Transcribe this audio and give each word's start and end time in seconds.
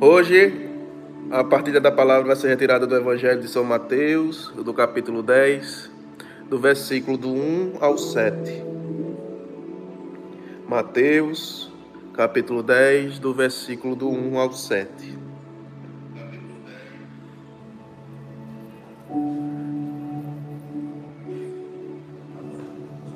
Hoje, 0.00 0.70
a 1.30 1.44
partilha 1.44 1.80
da 1.80 1.90
palavra 1.90 2.26
vai 2.26 2.36
ser 2.36 2.48
retirada 2.48 2.84
do 2.86 2.96
Evangelho 2.96 3.40
de 3.40 3.48
São 3.48 3.62
Mateus, 3.62 4.52
do 4.56 4.74
capítulo 4.74 5.22
10, 5.22 5.90
do 6.48 6.58
versículo 6.58 7.16
do 7.16 7.32
1 7.32 7.74
ao 7.80 7.96
7. 7.96 8.64
Mateus, 10.68 11.70
capítulo 12.12 12.60
10, 12.62 13.20
do 13.20 13.32
versículo 13.32 13.94
do 13.94 14.10
1 14.10 14.38
ao 14.38 14.52
7. 14.52 15.18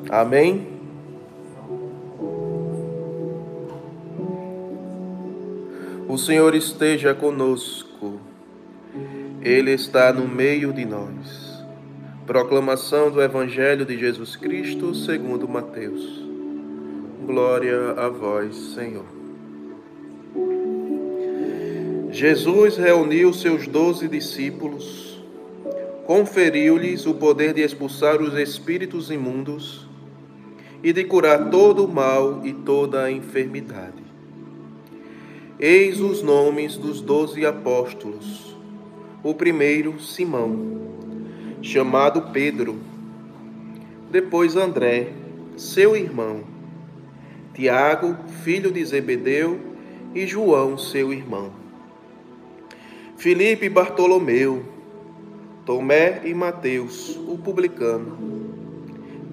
Amém? 0.09 0.78
O 6.09 6.17
Senhor 6.17 6.55
esteja 6.55 7.15
conosco, 7.15 8.19
Ele 9.43 9.73
está 9.73 10.11
no 10.11 10.27
meio 10.27 10.73
de 10.73 10.87
nós. 10.87 11.63
Proclamação 12.27 13.11
do 13.11 13.21
Evangelho 13.21 13.85
de 13.85 13.99
Jesus 13.99 14.35
Cristo 14.35 14.95
segundo 14.95 15.47
Mateus. 15.47 16.25
Glória 17.27 17.91
a 17.91 18.09
vós, 18.09 18.57
Senhor. 18.75 19.05
Jesus 22.11 22.79
reuniu 22.79 23.35
seus 23.35 23.69
doze 23.69 24.09
discípulos, 24.09 25.23
conferiu-lhes 26.07 27.05
o 27.05 27.13
poder 27.13 27.53
de 27.53 27.61
expulsar 27.61 28.23
os 28.23 28.33
espíritos 28.33 29.11
imundos 29.11 29.87
e 30.83 30.91
de 30.91 31.05
curar 31.05 31.51
todo 31.51 31.85
o 31.85 31.89
mal 31.89 32.41
e 32.47 32.55
toda 32.55 33.03
a 33.03 33.13
enfermidade. 33.13 34.08
Eis 35.61 36.01
os 36.01 36.23
nomes 36.23 36.77
dos 36.77 37.01
doze 37.01 37.45
apóstolos. 37.45 38.57
O 39.23 39.35
primeiro, 39.35 40.01
Simão, 40.01 40.81
chamado 41.61 42.31
Pedro. 42.33 42.79
Depois 44.11 44.57
André, 44.57 45.13
seu 45.57 45.97
irmão. 45.97 46.45
Tiago, 47.55 48.17
filho 48.43 48.71
de 48.71 48.85
Zebedeu, 48.85 49.59
e 50.15 50.27
João, 50.27 50.79
seu 50.79 51.13
irmão. 51.13 51.51
Filipe 53.17 53.67
e 53.67 53.69
Bartolomeu, 53.69 54.65
Tomé 55.67 56.23
e 56.25 56.33
Mateus, 56.33 57.17
o 57.27 57.37
publicano 57.37 58.39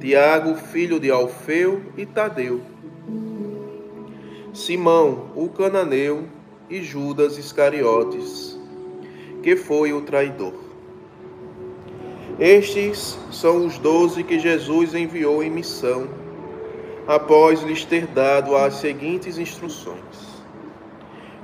Tiago, 0.06 0.56
filho 0.56 1.00
de 1.00 1.10
Alfeu 1.10 1.82
e 1.98 2.06
Tadeu, 2.06 2.62
Simão, 4.56 5.31
o 5.36 5.50
cananeu 5.50 6.23
e 6.70 6.81
Judas 6.81 7.38
Iscariotes, 7.38 8.58
que 9.44 9.58
foi 9.58 9.92
o 9.92 10.00
traidor. 10.00 10.53
Estes 12.39 13.20
são 13.31 13.66
os 13.66 13.78
doze 13.78 14.23
que 14.23 14.39
Jesus 14.39 14.95
enviou 14.95 15.44
em 15.44 15.50
missão, 15.50 16.08
após 17.06 17.61
lhes 17.64 17.83
ter 17.83 18.08
dado 18.08 18.56
as 18.56 18.76
seguintes 18.76 19.38
instruções: 19.38 20.42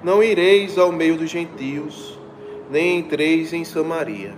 Não 0.01 0.23
ireis 0.23 0.77
ao 0.77 0.89
meio 0.89 1.17
dos 1.17 1.29
gentios, 1.29 2.17
nem 2.69 2.99
entreis 2.99 3.51
em 3.51 3.65
Samaria 3.65 4.33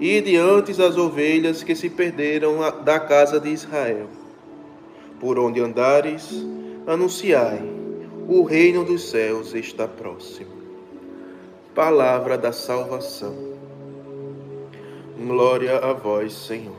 e 0.00 0.20
diante 0.20 0.70
as 0.82 0.96
ovelhas 0.96 1.62
que 1.62 1.76
se 1.76 1.88
perderam 1.88 2.58
da 2.82 2.98
casa 2.98 3.38
de 3.38 3.50
Israel. 3.50 4.21
Por 5.22 5.38
onde 5.38 5.60
andares, 5.60 6.44
anunciai: 6.84 7.62
o 8.26 8.42
reino 8.42 8.84
dos 8.84 9.08
céus 9.08 9.54
está 9.54 9.86
próximo. 9.86 10.50
Palavra 11.72 12.36
da 12.36 12.50
salvação. 12.50 13.32
Glória 15.16 15.78
a 15.78 15.92
vós, 15.92 16.32
Senhor. 16.32 16.74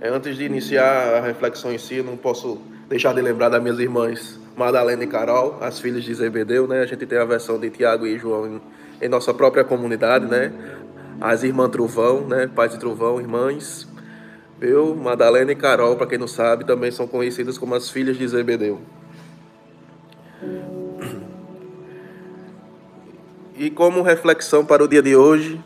É, 0.00 0.08
antes 0.08 0.34
de 0.34 0.44
iniciar 0.44 1.18
a 1.18 1.20
reflexão 1.20 1.70
em 1.70 1.78
si, 1.78 2.02
não 2.02 2.16
posso 2.16 2.56
deixar 2.88 3.14
de 3.14 3.20
lembrar 3.20 3.50
das 3.50 3.62
minhas 3.62 3.78
irmãs 3.78 4.40
Madalena 4.56 5.04
e 5.04 5.06
Carol, 5.06 5.58
as 5.60 5.78
filhas 5.78 6.02
de 6.04 6.14
Zebedeu, 6.14 6.66
né? 6.66 6.80
A 6.80 6.86
gente 6.86 7.04
tem 7.04 7.18
a 7.18 7.24
versão 7.26 7.58
de 7.58 7.68
Tiago 7.68 8.06
e 8.06 8.18
João 8.18 8.46
em, 8.46 8.60
em 9.02 9.08
nossa 9.10 9.34
própria 9.34 9.62
comunidade, 9.62 10.24
né? 10.24 10.50
as 11.20 11.42
irmãs 11.42 11.68
Trovão, 11.68 12.26
né? 12.26 12.46
Pais 12.46 12.72
de 12.72 12.78
Trovão, 12.78 13.20
irmãs. 13.20 13.86
Eu, 14.60 14.94
Madalena 14.94 15.52
e 15.52 15.56
Carol, 15.56 15.96
para 15.96 16.06
quem 16.06 16.18
não 16.18 16.28
sabe, 16.28 16.66
também 16.66 16.90
são 16.90 17.06
conhecidas 17.06 17.56
como 17.56 17.74
as 17.74 17.88
filhas 17.88 18.18
de 18.18 18.28
Zebedeu. 18.28 18.78
E 23.56 23.70
como 23.70 24.02
reflexão 24.02 24.64
para 24.64 24.84
o 24.84 24.88
dia 24.88 25.02
de 25.02 25.16
hoje, 25.16 25.62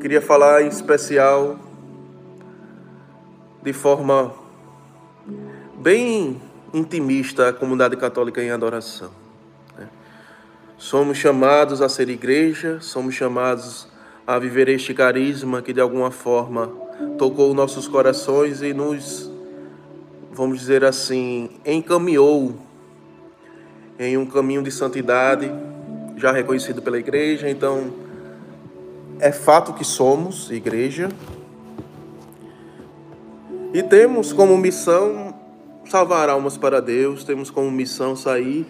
queria 0.00 0.22
falar 0.22 0.62
em 0.62 0.68
especial 0.68 1.58
de 3.62 3.72
forma 3.74 4.34
bem 5.78 6.40
intimista 6.72 7.50
a 7.50 7.52
comunidade 7.52 7.96
católica 7.96 8.42
em 8.42 8.50
adoração. 8.50 9.10
Somos 10.78 11.18
chamados 11.18 11.82
a 11.82 11.90
ser 11.90 12.08
igreja, 12.08 12.78
somos 12.80 13.14
chamados 13.14 13.89
a 14.30 14.38
viver 14.38 14.68
este 14.68 14.94
carisma 14.94 15.60
que 15.60 15.72
de 15.72 15.80
alguma 15.80 16.12
forma 16.12 16.68
tocou 17.18 17.52
nossos 17.52 17.88
corações 17.88 18.62
e 18.62 18.72
nos, 18.72 19.28
vamos 20.30 20.60
dizer 20.60 20.84
assim, 20.84 21.50
encaminhou 21.66 22.54
em 23.98 24.16
um 24.16 24.24
caminho 24.24 24.62
de 24.62 24.70
santidade 24.70 25.50
já 26.16 26.30
reconhecido 26.30 26.80
pela 26.80 26.96
igreja. 26.96 27.50
Então, 27.50 27.92
é 29.18 29.32
fato 29.32 29.72
que 29.72 29.84
somos 29.84 30.48
igreja 30.52 31.08
e 33.74 33.82
temos 33.82 34.32
como 34.32 34.56
missão 34.56 35.34
salvar 35.86 36.28
almas 36.28 36.56
para 36.56 36.80
Deus, 36.80 37.24
temos 37.24 37.50
como 37.50 37.68
missão 37.68 38.14
sair 38.14 38.64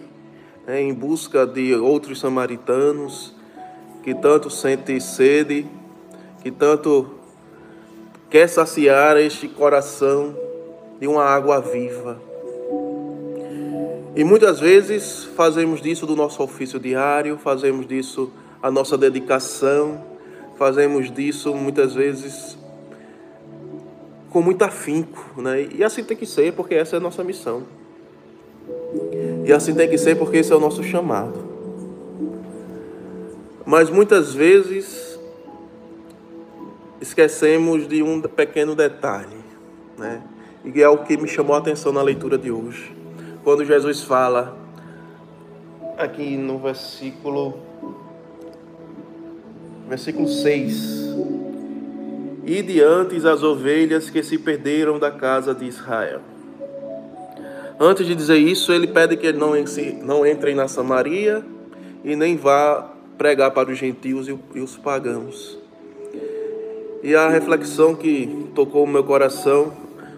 né, 0.65 0.81
em 0.81 0.91
busca 0.91 1.45
de 1.45 1.75
outros 1.75 2.19
samaritanos 2.19 3.39
que 4.03 4.13
tanto 4.13 4.49
sente 4.49 4.99
sede, 4.99 5.65
que 6.41 6.51
tanto 6.51 7.11
quer 8.29 8.47
saciar 8.47 9.17
este 9.17 9.47
coração 9.47 10.35
de 10.99 11.07
uma 11.07 11.23
água 11.23 11.59
viva. 11.59 12.19
E 14.15 14.23
muitas 14.23 14.59
vezes 14.59 15.23
fazemos 15.35 15.81
disso 15.81 16.05
do 16.05 16.15
nosso 16.15 16.43
ofício 16.43 16.79
diário, 16.79 17.37
fazemos 17.37 17.87
disso 17.87 18.31
a 18.61 18.69
nossa 18.69 18.97
dedicação, 18.97 20.03
fazemos 20.57 21.11
disso 21.11 21.53
muitas 21.55 21.93
vezes 21.93 22.57
com 24.29 24.41
muito 24.41 24.63
afinco, 24.63 25.41
né? 25.41 25.67
E 25.75 25.83
assim 25.83 26.03
tem 26.03 26.15
que 26.15 26.25
ser, 26.25 26.53
porque 26.53 26.75
essa 26.75 26.95
é 26.95 26.97
a 26.97 27.01
nossa 27.01 27.23
missão. 27.23 27.63
E 29.45 29.51
assim 29.51 29.73
tem 29.73 29.89
que 29.89 29.97
ser 29.97 30.15
porque 30.15 30.37
esse 30.37 30.51
é 30.53 30.55
o 30.55 30.59
nosso 30.59 30.83
chamado. 30.83 31.50
Mas 33.65 33.89
muitas 33.89 34.33
vezes 34.33 35.19
esquecemos 36.99 37.87
de 37.87 38.01
um 38.01 38.21
pequeno 38.21 38.75
detalhe, 38.75 39.37
né? 39.97 40.21
E 40.63 40.81
é 40.81 40.87
o 40.87 40.99
que 40.99 41.17
me 41.17 41.27
chamou 41.27 41.55
a 41.55 41.59
atenção 41.59 41.91
na 41.91 42.01
leitura 42.01 42.37
de 42.37 42.51
hoje. 42.51 42.95
Quando 43.43 43.65
Jesus 43.65 44.03
fala 44.03 44.57
aqui 45.97 46.37
no 46.37 46.59
versículo 46.59 47.57
versículo 49.87 50.27
6. 50.27 51.11
E 52.45 52.61
diante 52.61 53.15
as 53.27 53.43
ovelhas 53.43 54.09
que 54.09 54.23
se 54.23 54.37
perderam 54.37 54.97
da 54.97 55.11
casa 55.11 55.53
de 55.53 55.65
Israel. 55.65 56.21
Antes 57.79 58.05
de 58.05 58.15
dizer 58.15 58.37
isso, 58.37 58.71
ele 58.71 58.87
pede 58.87 59.17
que 59.17 59.33
não, 59.33 59.53
não 60.03 60.25
entre 60.25 60.55
na 60.55 60.67
Samaria 60.67 61.43
e 62.03 62.15
nem 62.15 62.37
vá 62.37 62.90
pregar 63.21 63.51
para 63.51 63.69
os 63.69 63.77
gentios 63.77 64.27
e 64.27 64.59
os 64.59 64.75
pagãos. 64.77 65.55
E 67.03 67.13
a 67.13 67.29
reflexão 67.29 67.93
que 67.93 68.47
tocou 68.55 68.83
o 68.83 68.87
meu 68.87 69.03
coração 69.03 69.71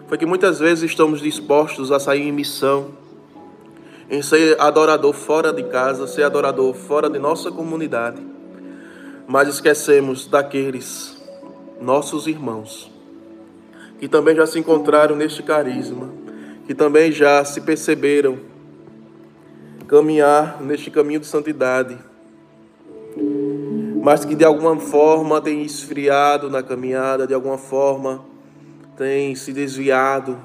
foi 0.08 0.16
que 0.16 0.24
muitas 0.24 0.58
vezes 0.58 0.84
estamos 0.90 1.20
dispostos 1.20 1.92
a 1.92 2.00
sair 2.00 2.22
em 2.22 2.32
missão, 2.32 2.92
em 4.10 4.22
ser 4.22 4.58
adorador 4.58 5.12
fora 5.12 5.52
de 5.52 5.64
casa, 5.64 6.06
ser 6.06 6.22
adorador 6.22 6.72
fora 6.72 7.10
de 7.10 7.18
nossa 7.18 7.50
comunidade, 7.50 8.22
mas 9.26 9.48
esquecemos 9.48 10.26
daqueles 10.26 11.22
nossos 11.78 12.26
irmãos 12.26 12.90
que 14.00 14.08
também 14.08 14.34
já 14.34 14.46
se 14.46 14.58
encontraram 14.58 15.14
neste 15.14 15.42
carisma 15.42 16.10
que 16.66 16.74
também 16.74 17.12
já 17.12 17.44
se 17.44 17.60
perceberam 17.60 18.38
caminhar 19.86 20.62
neste 20.62 20.90
caminho 20.90 21.20
de 21.20 21.26
santidade, 21.26 21.98
mas 24.04 24.22
que 24.22 24.34
de 24.34 24.44
alguma 24.44 24.76
forma 24.78 25.40
têm 25.40 25.62
esfriado 25.62 26.50
na 26.50 26.62
caminhada, 26.62 27.26
de 27.26 27.32
alguma 27.32 27.56
forma 27.56 28.22
têm 28.98 29.34
se 29.34 29.50
desviado, 29.50 30.36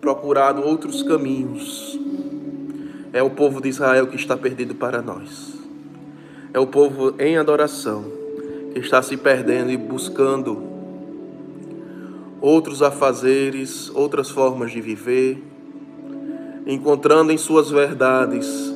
procurado 0.00 0.62
outros 0.62 1.02
caminhos. 1.02 2.00
é 3.12 3.22
o 3.22 3.28
povo 3.28 3.60
de 3.60 3.68
Israel 3.68 4.06
que 4.06 4.16
está 4.16 4.34
perdido 4.34 4.74
para 4.74 5.02
nós. 5.02 5.52
É 6.54 6.58
o 6.58 6.66
povo 6.66 7.14
em 7.18 7.36
adoração 7.36 8.02
que 8.72 8.80
está 8.80 9.02
se 9.02 9.18
perdendo 9.18 9.70
e 9.70 9.76
buscando 9.76 10.62
outros 12.40 12.80
afazeres, 12.80 13.90
outras 13.94 14.30
formas 14.30 14.70
de 14.70 14.80
viver, 14.80 15.36
encontrando 16.66 17.30
em 17.30 17.36
suas 17.36 17.70
verdades 17.70 18.74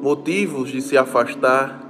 motivos 0.00 0.70
de 0.70 0.80
se 0.80 0.96
afastar. 0.96 1.83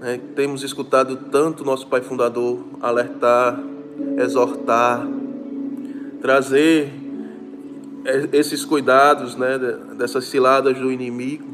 É, 0.00 0.16
temos 0.36 0.62
escutado 0.62 1.16
tanto 1.16 1.64
nosso 1.64 1.88
Pai 1.88 2.00
Fundador 2.00 2.64
alertar, 2.80 3.60
exortar, 4.16 5.04
trazer 6.20 6.92
esses 8.32 8.64
cuidados, 8.64 9.34
né, 9.34 9.58
dessas 9.96 10.26
ciladas 10.26 10.78
do 10.78 10.92
inimigo, 10.92 11.48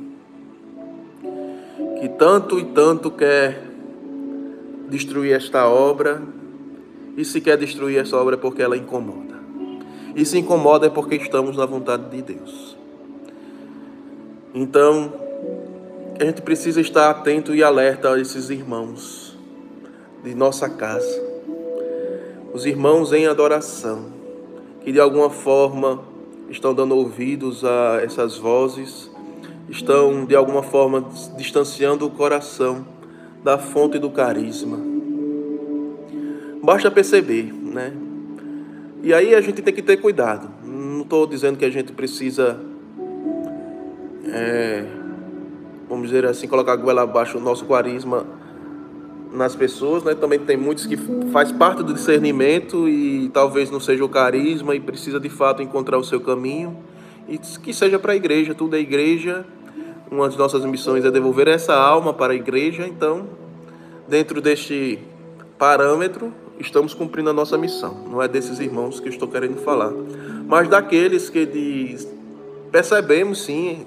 que 2.00 2.08
tanto 2.10 2.58
e 2.58 2.64
tanto 2.66 3.10
quer 3.10 3.64
destruir 4.90 5.32
esta 5.32 5.66
obra, 5.66 6.22
e 7.16 7.24
se 7.24 7.40
quer 7.40 7.56
destruir 7.56 7.98
essa 7.98 8.16
obra 8.16 8.34
é 8.34 8.38
porque 8.38 8.60
ela 8.60 8.76
incomoda. 8.76 9.34
E 10.14 10.24
se 10.24 10.38
incomoda 10.38 10.86
é 10.86 10.90
porque 10.90 11.14
estamos 11.16 11.56
na 11.56 11.64
vontade 11.64 12.10
de 12.10 12.20
Deus. 12.20 12.76
Então, 14.52 15.23
a 16.18 16.24
gente 16.24 16.42
precisa 16.42 16.80
estar 16.80 17.10
atento 17.10 17.54
e 17.54 17.62
alerta 17.62 18.12
a 18.12 18.20
esses 18.20 18.50
irmãos 18.50 19.36
de 20.22 20.34
nossa 20.34 20.68
casa, 20.68 21.22
os 22.52 22.64
irmãos 22.64 23.12
em 23.12 23.26
adoração, 23.26 24.06
que 24.82 24.92
de 24.92 25.00
alguma 25.00 25.28
forma 25.28 26.02
estão 26.48 26.72
dando 26.72 26.96
ouvidos 26.96 27.64
a 27.64 28.00
essas 28.02 28.38
vozes, 28.38 29.10
estão 29.68 30.24
de 30.24 30.36
alguma 30.36 30.62
forma 30.62 31.08
distanciando 31.36 32.06
o 32.06 32.10
coração 32.10 32.86
da 33.42 33.58
fonte 33.58 33.98
do 33.98 34.10
carisma. 34.10 34.78
Basta 36.62 36.90
perceber, 36.90 37.52
né? 37.52 37.92
E 39.02 39.12
aí 39.12 39.34
a 39.34 39.40
gente 39.40 39.60
tem 39.60 39.74
que 39.74 39.82
ter 39.82 39.98
cuidado. 39.98 40.48
Não 40.64 41.02
estou 41.02 41.26
dizendo 41.26 41.58
que 41.58 41.64
a 41.64 41.70
gente 41.70 41.92
precisa, 41.92 42.58
é, 44.26 44.86
vamos 45.88 46.08
dizer 46.08 46.24
assim, 46.26 46.46
colocar 46.46 46.72
a 46.72 46.76
goela 46.76 47.02
abaixo 47.02 47.38
o 47.38 47.40
nosso 47.40 47.64
carisma 47.66 48.26
nas 49.32 49.56
pessoas, 49.56 50.04
né? 50.04 50.14
Também 50.14 50.38
tem 50.38 50.56
muitos 50.56 50.86
que 50.86 50.96
faz 51.32 51.50
parte 51.50 51.82
do 51.82 51.92
discernimento 51.92 52.88
e 52.88 53.28
talvez 53.30 53.70
não 53.70 53.80
seja 53.80 54.04
o 54.04 54.08
carisma 54.08 54.74
e 54.74 54.80
precisa 54.80 55.18
de 55.18 55.28
fato 55.28 55.62
encontrar 55.62 55.98
o 55.98 56.04
seu 56.04 56.20
caminho 56.20 56.76
e 57.28 57.38
que 57.38 57.72
seja 57.72 57.98
para 57.98 58.12
a 58.12 58.16
igreja, 58.16 58.54
tudo 58.54 58.76
é 58.76 58.80
igreja. 58.80 59.44
Uma 60.10 60.28
das 60.28 60.36
nossas 60.36 60.64
missões 60.64 61.04
é 61.04 61.10
devolver 61.10 61.48
essa 61.48 61.74
alma 61.74 62.12
para 62.14 62.32
a 62.32 62.36
igreja, 62.36 62.86
então, 62.86 63.26
dentro 64.06 64.40
deste 64.40 64.98
parâmetro, 65.58 66.32
estamos 66.58 66.94
cumprindo 66.94 67.30
a 67.30 67.32
nossa 67.32 67.58
missão. 67.58 68.04
Não 68.08 68.22
é 68.22 68.28
desses 68.28 68.60
irmãos 68.60 69.00
que 69.00 69.08
estou 69.08 69.26
querendo 69.26 69.56
falar, 69.62 69.92
mas 70.46 70.68
daqueles 70.68 71.28
que 71.28 71.44
diz, 71.44 72.06
percebemos 72.70 73.42
sim 73.42 73.84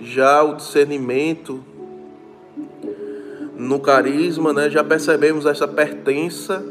já 0.00 0.42
o 0.42 0.54
discernimento 0.54 1.62
no 3.56 3.80
carisma, 3.80 4.52
né, 4.52 4.68
já 4.68 4.84
percebemos 4.84 5.46
essa 5.46 5.66
pertença 5.66 6.64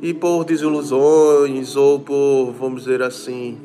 e 0.00 0.14
por 0.14 0.44
desilusões 0.44 1.76
ou 1.76 2.00
por, 2.00 2.52
vamos 2.58 2.84
dizer 2.84 3.02
assim, 3.02 3.58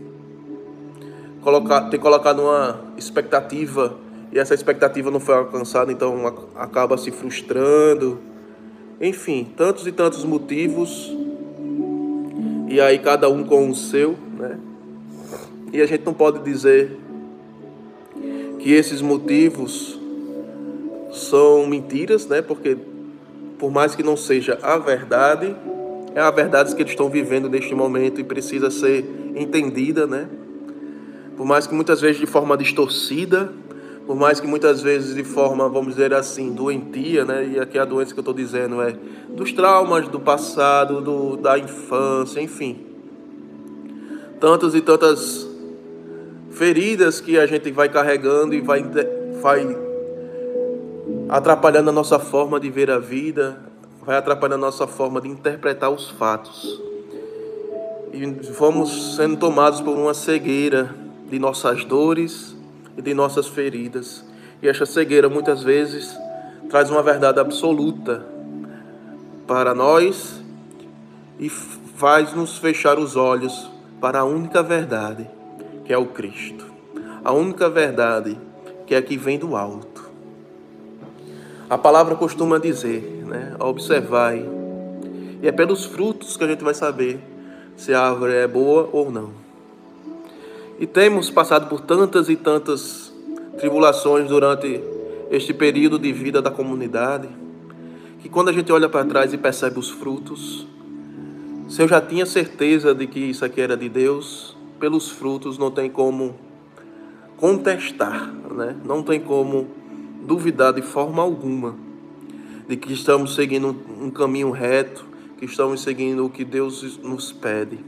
colocar, 1.41 1.89
ter 1.89 1.97
colocado 1.97 2.41
uma 2.41 2.81
expectativa 2.97 3.97
e 4.31 4.39
essa 4.39 4.53
expectativa 4.53 5.11
não 5.11 5.19
foi 5.19 5.35
alcançada, 5.35 5.91
então 5.91 6.25
acaba 6.55 6.97
se 6.97 7.11
frustrando. 7.11 8.17
Enfim, 8.99 9.51
tantos 9.57 9.85
e 9.85 9.91
tantos 9.91 10.23
motivos. 10.23 11.13
E 12.69 12.79
aí 12.79 12.97
cada 12.99 13.27
um 13.29 13.43
com 13.43 13.69
o 13.69 13.75
seu, 13.75 14.15
né? 14.37 14.57
E 15.73 15.81
a 15.81 15.85
gente 15.85 16.05
não 16.05 16.13
pode 16.13 16.39
dizer 16.39 16.97
que 18.61 18.71
esses 18.71 19.01
motivos 19.01 19.99
são 21.11 21.65
mentiras, 21.65 22.27
né? 22.27 22.41
Porque 22.41 22.77
por 23.57 23.71
mais 23.71 23.95
que 23.95 24.03
não 24.03 24.15
seja 24.15 24.57
a 24.61 24.77
verdade, 24.77 25.55
é 26.13 26.21
a 26.21 26.31
verdade 26.31 26.75
que 26.75 26.81
eles 26.81 26.91
estão 26.91 27.09
vivendo 27.09 27.49
neste 27.49 27.73
momento 27.73 28.21
e 28.21 28.23
precisa 28.23 28.69
ser 28.69 29.05
entendida, 29.35 30.05
né? 30.05 30.27
Por 31.35 31.45
mais 31.45 31.65
que 31.65 31.73
muitas 31.73 31.99
vezes 31.99 32.19
de 32.19 32.27
forma 32.27 32.55
distorcida, 32.55 33.51
por 34.05 34.15
mais 34.15 34.39
que 34.39 34.47
muitas 34.47 34.81
vezes 34.81 35.15
de 35.15 35.23
forma, 35.23 35.67
vamos 35.67 35.95
dizer 35.95 36.13
assim, 36.13 36.53
doentia, 36.53 37.25
né? 37.25 37.51
E 37.55 37.59
aqui 37.59 37.79
a 37.79 37.85
doença 37.85 38.13
que 38.13 38.19
eu 38.19 38.21
estou 38.21 38.33
dizendo 38.33 38.81
é 38.81 38.95
dos 39.29 39.51
traumas 39.51 40.07
do 40.07 40.19
passado, 40.19 41.01
do, 41.01 41.37
da 41.37 41.57
infância, 41.57 42.39
enfim. 42.41 42.85
Tantas 44.39 44.75
e 44.75 44.81
tantas 44.81 45.50
feridas 46.61 47.19
que 47.19 47.39
a 47.39 47.47
gente 47.47 47.71
vai 47.71 47.89
carregando 47.89 48.53
e 48.53 48.61
vai, 48.61 48.85
vai 49.41 49.75
atrapalhando 51.27 51.89
a 51.89 51.91
nossa 51.91 52.19
forma 52.19 52.59
de 52.59 52.69
ver 52.69 52.91
a 52.91 52.99
vida, 52.99 53.57
vai 54.05 54.15
atrapalhando 54.15 54.63
a 54.65 54.67
nossa 54.67 54.85
forma 54.85 55.19
de 55.19 55.27
interpretar 55.27 55.89
os 55.89 56.11
fatos. 56.11 56.79
E 58.13 58.23
vamos 58.51 59.15
sendo 59.15 59.37
tomados 59.37 59.81
por 59.81 59.97
uma 59.97 60.13
cegueira 60.13 60.93
de 61.31 61.39
nossas 61.39 61.83
dores 61.83 62.55
e 62.95 63.01
de 63.01 63.15
nossas 63.15 63.47
feridas. 63.47 64.23
E 64.61 64.67
essa 64.67 64.85
cegueira 64.85 65.27
muitas 65.27 65.63
vezes 65.63 66.15
traz 66.69 66.91
uma 66.91 67.01
verdade 67.01 67.39
absoluta 67.39 68.23
para 69.47 69.73
nós 69.73 70.39
e 71.39 71.49
faz-nos 71.49 72.59
fechar 72.59 72.99
os 72.99 73.15
olhos 73.15 73.67
para 73.99 74.19
a 74.19 74.23
única 74.23 74.61
verdade, 74.61 75.27
que 75.91 75.93
é 75.93 75.97
o 75.97 76.05
Cristo. 76.05 76.63
A 77.21 77.33
única 77.33 77.69
verdade 77.69 78.37
que 78.87 78.95
é 78.95 79.01
que 79.01 79.17
vem 79.17 79.37
do 79.37 79.57
alto. 79.57 80.09
A 81.69 81.77
palavra 81.77 82.15
costuma 82.15 82.57
dizer, 82.57 83.25
né? 83.27 83.57
Observai. 83.59 84.41
E 85.41 85.49
é 85.49 85.51
pelos 85.51 85.83
frutos 85.83 86.37
que 86.37 86.45
a 86.45 86.47
gente 86.47 86.63
vai 86.63 86.73
saber 86.73 87.19
se 87.75 87.93
a 87.93 88.07
árvore 88.07 88.35
é 88.35 88.47
boa 88.47 88.87
ou 88.93 89.11
não. 89.11 89.31
E 90.79 90.87
temos 90.87 91.29
passado 91.29 91.67
por 91.67 91.81
tantas 91.81 92.29
e 92.29 92.37
tantas 92.37 93.11
tribulações 93.57 94.29
durante 94.29 94.81
este 95.29 95.53
período 95.53 95.99
de 95.99 96.13
vida 96.13 96.41
da 96.41 96.49
comunidade, 96.49 97.27
que 98.21 98.29
quando 98.29 98.47
a 98.47 98.53
gente 98.53 98.71
olha 98.71 98.87
para 98.87 99.03
trás 99.03 99.33
e 99.33 99.37
percebe 99.37 99.77
os 99.77 99.89
frutos, 99.89 100.65
se 101.67 101.81
eu 101.81 101.87
já 101.89 101.99
tinha 101.99 102.25
certeza 102.25 102.95
de 102.95 103.07
que 103.07 103.19
isso 103.19 103.43
aqui 103.43 103.59
era 103.59 103.75
de 103.75 103.89
Deus, 103.89 104.55
pelos 104.81 105.11
frutos 105.11 105.59
não 105.59 105.69
tem 105.69 105.89
como 105.89 106.35
contestar, 107.37 108.33
né? 108.51 108.75
Não 108.83 109.03
tem 109.03 109.19
como 109.19 109.67
duvidar 110.25 110.73
de 110.73 110.81
forma 110.81 111.21
alguma 111.21 111.75
de 112.67 112.75
que 112.75 112.91
estamos 112.91 113.35
seguindo 113.35 113.75
um 114.01 114.09
caminho 114.09 114.49
reto, 114.49 115.05
que 115.37 115.45
estamos 115.45 115.81
seguindo 115.81 116.25
o 116.25 116.29
que 116.29 116.43
Deus 116.43 116.99
nos 117.03 117.31
pede. 117.31 117.79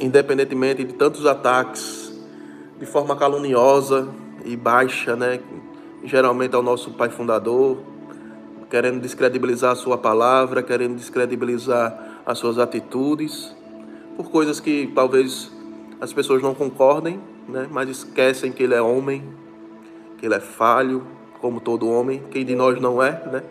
Independentemente 0.00 0.82
de 0.82 0.92
tantos 0.94 1.24
ataques 1.24 2.12
de 2.78 2.86
forma 2.86 3.14
caluniosa 3.14 4.08
e 4.44 4.56
baixa, 4.56 5.14
né? 5.14 5.40
Geralmente 6.02 6.54
ao 6.56 6.62
nosso 6.62 6.90
pai 6.90 7.10
fundador, 7.10 7.78
querendo 8.68 9.00
descredibilizar 9.00 9.70
a 9.72 9.76
sua 9.76 9.96
palavra, 9.96 10.62
querendo 10.62 10.96
descredibilizar 10.96 12.22
as 12.26 12.38
suas 12.38 12.58
atitudes, 12.58 13.54
por 14.16 14.30
coisas 14.30 14.60
que 14.60 14.90
talvez 14.94 15.50
as 16.00 16.12
pessoas 16.12 16.42
não 16.42 16.54
concordem, 16.54 17.20
né? 17.48 17.68
Mas 17.70 17.88
esquecem 17.88 18.52
que 18.52 18.62
ele 18.62 18.74
é 18.74 18.82
homem, 18.82 19.22
que 20.18 20.26
ele 20.26 20.34
é 20.34 20.40
falho, 20.40 21.06
como 21.40 21.60
todo 21.60 21.88
homem, 21.88 22.22
quem 22.30 22.44
de 22.44 22.54
nós 22.54 22.80
não 22.80 23.02
é, 23.02 23.10
né? 23.30 23.42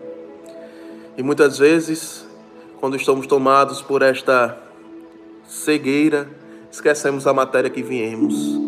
E 1.17 1.21
muitas 1.21 1.59
vezes, 1.59 2.27
quando 2.79 2.95
estamos 2.95 3.27
tomados 3.27 3.81
por 3.81 4.01
esta 4.01 4.57
cegueira, 5.45 6.27
esquecemos 6.71 7.27
a 7.27 7.33
matéria 7.33 7.69
que 7.69 7.83
viemos 7.83 8.59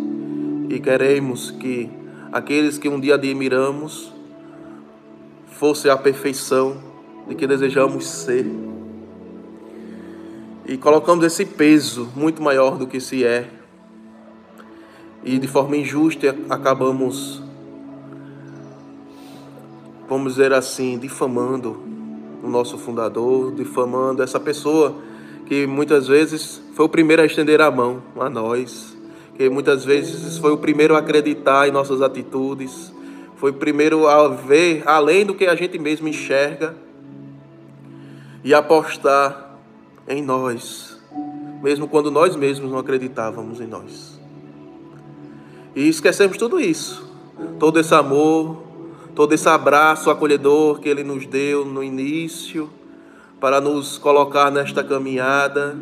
e 0.70 0.80
queremos 0.80 1.50
que 1.50 1.90
aqueles 2.32 2.78
que 2.78 2.88
um 2.88 3.00
dia 3.00 3.16
admiramos 3.16 4.14
fosse 5.48 5.90
a 5.90 5.98
perfeição 5.98 6.78
de 7.28 7.34
que 7.34 7.48
desejamos 7.48 8.06
ser. 8.06 8.46
E 10.68 10.78
colocamos 10.78 11.24
esse 11.24 11.46
peso 11.46 12.10
muito 12.16 12.42
maior 12.42 12.78
do 12.78 12.88
que 12.88 13.00
se 13.00 13.24
é. 13.24 13.50
E 15.24 15.38
de 15.38 15.48
forma 15.48 15.78
injusta 15.78 16.36
acabamos 16.50 17.44
vamos 20.08 20.34
dizer 20.34 20.54
assim, 20.54 20.98
difamando 20.98 21.78
o 22.44 22.48
nosso 22.48 22.78
fundador, 22.78 23.52
difamando 23.54 24.22
essa 24.22 24.40
pessoa 24.40 24.96
que 25.46 25.66
muitas 25.66 26.08
vezes 26.08 26.62
foi 26.74 26.86
o 26.86 26.90
primeiro 26.90 27.22
a 27.22 27.26
estender 27.26 27.62
a 27.62 27.72
mão 27.72 28.04
a 28.20 28.30
nós, 28.30 28.96
que 29.36 29.50
muitas 29.50 29.84
vezes 29.84 30.38
foi 30.38 30.52
o 30.52 30.58
primeiro 30.58 30.96
a 30.96 31.00
acreditar 31.00 31.68
em 31.68 31.72
nossas 31.72 32.02
atitudes, 32.02 32.94
foi 33.36 33.52
o 33.52 33.56
primeiro 33.56 34.08
a 34.08 34.28
ver 34.28 34.84
além 34.86 35.26
do 35.26 35.34
que 35.34 35.46
a 35.46 35.56
gente 35.56 35.78
mesmo 35.78 36.08
enxerga 36.08 36.76
e 38.44 38.54
apostar 38.54 39.45
em 40.08 40.22
nós, 40.22 41.00
mesmo 41.62 41.88
quando 41.88 42.12
nós 42.12 42.36
mesmos 42.36 42.72
não 42.72 42.78
acreditávamos 42.78 43.60
em 43.60 43.68
nós. 43.68 44.20
E 45.76 45.88
esquecemos 45.88 46.38
tudo 46.38 46.60
isso, 46.60 47.10
todo 47.60 47.80
esse 47.80 47.94
amor, 47.94 48.64
todo 49.14 49.34
esse 49.34 49.50
abraço 49.50 50.10
acolhedor 50.10 50.80
que 50.80 50.88
Ele 50.88 51.04
nos 51.04 51.26
deu 51.26 51.66
no 51.66 51.84
início, 51.84 52.70
para 53.40 53.60
nos 53.60 53.98
colocar 53.98 54.52
nesta 54.52 54.84
caminhada. 54.84 55.76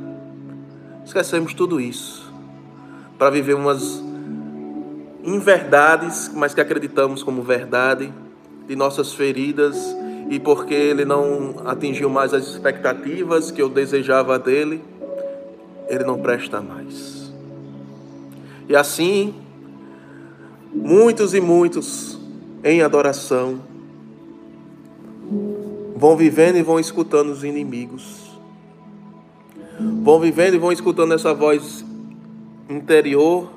Esquecemos 1.06 1.53
tudo 1.53 1.80
isso, 1.80 2.32
para 3.18 3.30
viver 3.30 3.53
umas 3.53 4.01
inverdades, 5.24 6.32
mas 6.34 6.53
que 6.53 6.62
acreditamos 6.62 7.24
como 7.24 7.42
verdade, 7.44 8.12
de 8.68 8.75
nossas 8.75 9.13
feridas 9.13 9.96
e 10.30 10.39
porque 10.39 10.74
ele 10.74 11.06
não 11.06 11.56
atingiu 11.65 12.10
mais 12.10 12.34
as 12.34 12.48
expectativas 12.48 13.51
que 13.51 13.62
eu 13.62 13.70
desejava 13.70 14.39
dele, 14.39 14.84
ele 15.88 16.03
não 16.03 16.20
presta 16.20 16.62
mais. 16.62 17.32
E 18.68 18.75
assim, 18.75 19.36
muitos 20.74 21.34
e 21.34 21.42
muitos 21.42 22.18
em 22.63 22.82
adoração 22.82 23.62
vão 25.96 26.15
vivendo 26.15 26.58
e 26.58 26.62
vão 26.62 26.80
escutando 26.80 27.32
os 27.32 27.44
inimigos. 27.44 28.24
Vão 30.01 30.20
vivendo 30.20 30.56
e 30.56 30.58
vão 30.58 30.72
escutando 30.72 31.13
essa 31.13 31.34
voz 31.34 31.84
interior 32.70 33.50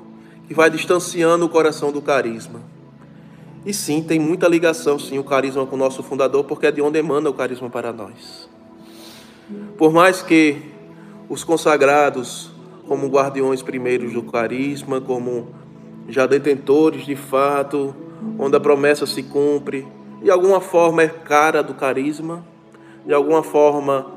que 0.47 0.53
vai 0.53 0.69
distanciando 0.69 1.45
o 1.45 1.49
coração 1.49 1.91
do 1.91 2.01
carisma. 2.01 2.61
E 3.67 3.73
sim, 3.73 4.01
tem 4.01 4.17
muita 4.17 4.47
ligação, 4.47 4.97
sim, 4.97 5.19
o 5.19 5.25
carisma 5.25 5.65
com 5.67 5.75
o 5.75 5.77
nosso 5.77 6.01
fundador, 6.01 6.45
porque 6.45 6.67
é 6.67 6.71
de 6.71 6.81
onde 6.81 6.99
emana 6.99 7.29
o 7.29 7.33
carisma 7.33 7.69
para 7.69 7.91
nós. 7.91 8.47
Por 9.77 9.91
mais 9.91 10.21
que 10.21 10.61
os 11.27 11.43
consagrados, 11.43 12.49
como 12.87 13.09
guardiões 13.09 13.61
primeiros 13.61 14.13
do 14.13 14.23
carisma, 14.23 15.01
como 15.01 15.49
já 16.07 16.25
detentores 16.25 17.05
de 17.05 17.17
fato, 17.17 17.93
onde 18.39 18.55
a 18.55 18.59
promessa 18.61 19.05
se 19.05 19.21
cumpre, 19.21 19.85
de 20.23 20.31
alguma 20.31 20.61
forma 20.61 21.03
é 21.03 21.09
cara 21.09 21.61
do 21.61 21.73
carisma, 21.73 22.45
de 23.05 23.13
alguma 23.13 23.43
forma 23.43 24.13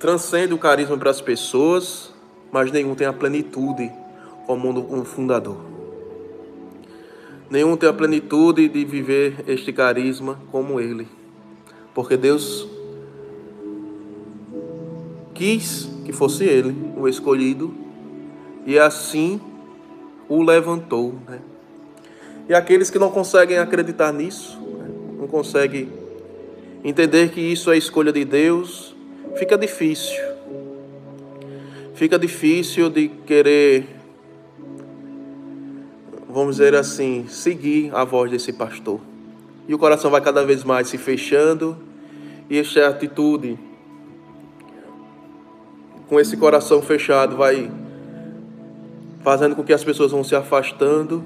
transcende 0.00 0.52
o 0.52 0.58
carisma 0.58 0.98
para 0.98 1.10
as 1.10 1.20
pessoas, 1.20 2.12
mas 2.50 2.72
nenhum 2.72 2.96
tem 2.96 3.06
a 3.06 3.12
plenitude 3.12 3.92
como 4.44 4.70
um 4.70 5.04
fundador. 5.04 5.75
Nenhum 7.48 7.76
tem 7.76 7.88
a 7.88 7.92
plenitude 7.92 8.68
de 8.68 8.84
viver 8.84 9.44
este 9.46 9.72
carisma 9.72 10.40
como 10.50 10.80
ele. 10.80 11.06
Porque 11.94 12.16
Deus 12.16 12.66
quis 15.32 15.88
que 16.04 16.12
fosse 16.12 16.44
ele 16.44 16.74
o 16.96 17.06
escolhido 17.08 17.72
e 18.66 18.78
assim 18.78 19.40
o 20.28 20.42
levantou. 20.42 21.14
Né? 21.26 21.40
E 22.48 22.54
aqueles 22.54 22.90
que 22.90 22.98
não 22.98 23.10
conseguem 23.10 23.58
acreditar 23.58 24.12
nisso, 24.12 24.58
né? 24.78 24.88
não 25.18 25.28
conseguem 25.28 25.88
entender 26.82 27.30
que 27.30 27.40
isso 27.40 27.70
é 27.70 27.76
escolha 27.76 28.12
de 28.12 28.24
Deus, 28.24 28.94
fica 29.36 29.56
difícil. 29.56 30.16
Fica 31.94 32.18
difícil 32.18 32.90
de 32.90 33.08
querer 33.08 33.95
vamos 36.36 36.56
dizer 36.56 36.74
assim, 36.74 37.24
seguir 37.28 37.90
a 37.94 38.04
voz 38.04 38.30
desse 38.30 38.52
pastor. 38.52 39.00
E 39.66 39.74
o 39.74 39.78
coração 39.78 40.10
vai 40.10 40.20
cada 40.20 40.44
vez 40.44 40.64
mais 40.64 40.86
se 40.86 40.98
fechando, 40.98 41.74
e 42.50 42.58
esta 42.58 42.88
atitude, 42.88 43.58
com 46.06 46.20
esse 46.20 46.36
coração 46.36 46.82
fechado, 46.82 47.38
vai 47.38 47.70
fazendo 49.24 49.56
com 49.56 49.64
que 49.64 49.72
as 49.72 49.82
pessoas 49.82 50.12
vão 50.12 50.22
se 50.22 50.36
afastando, 50.36 51.24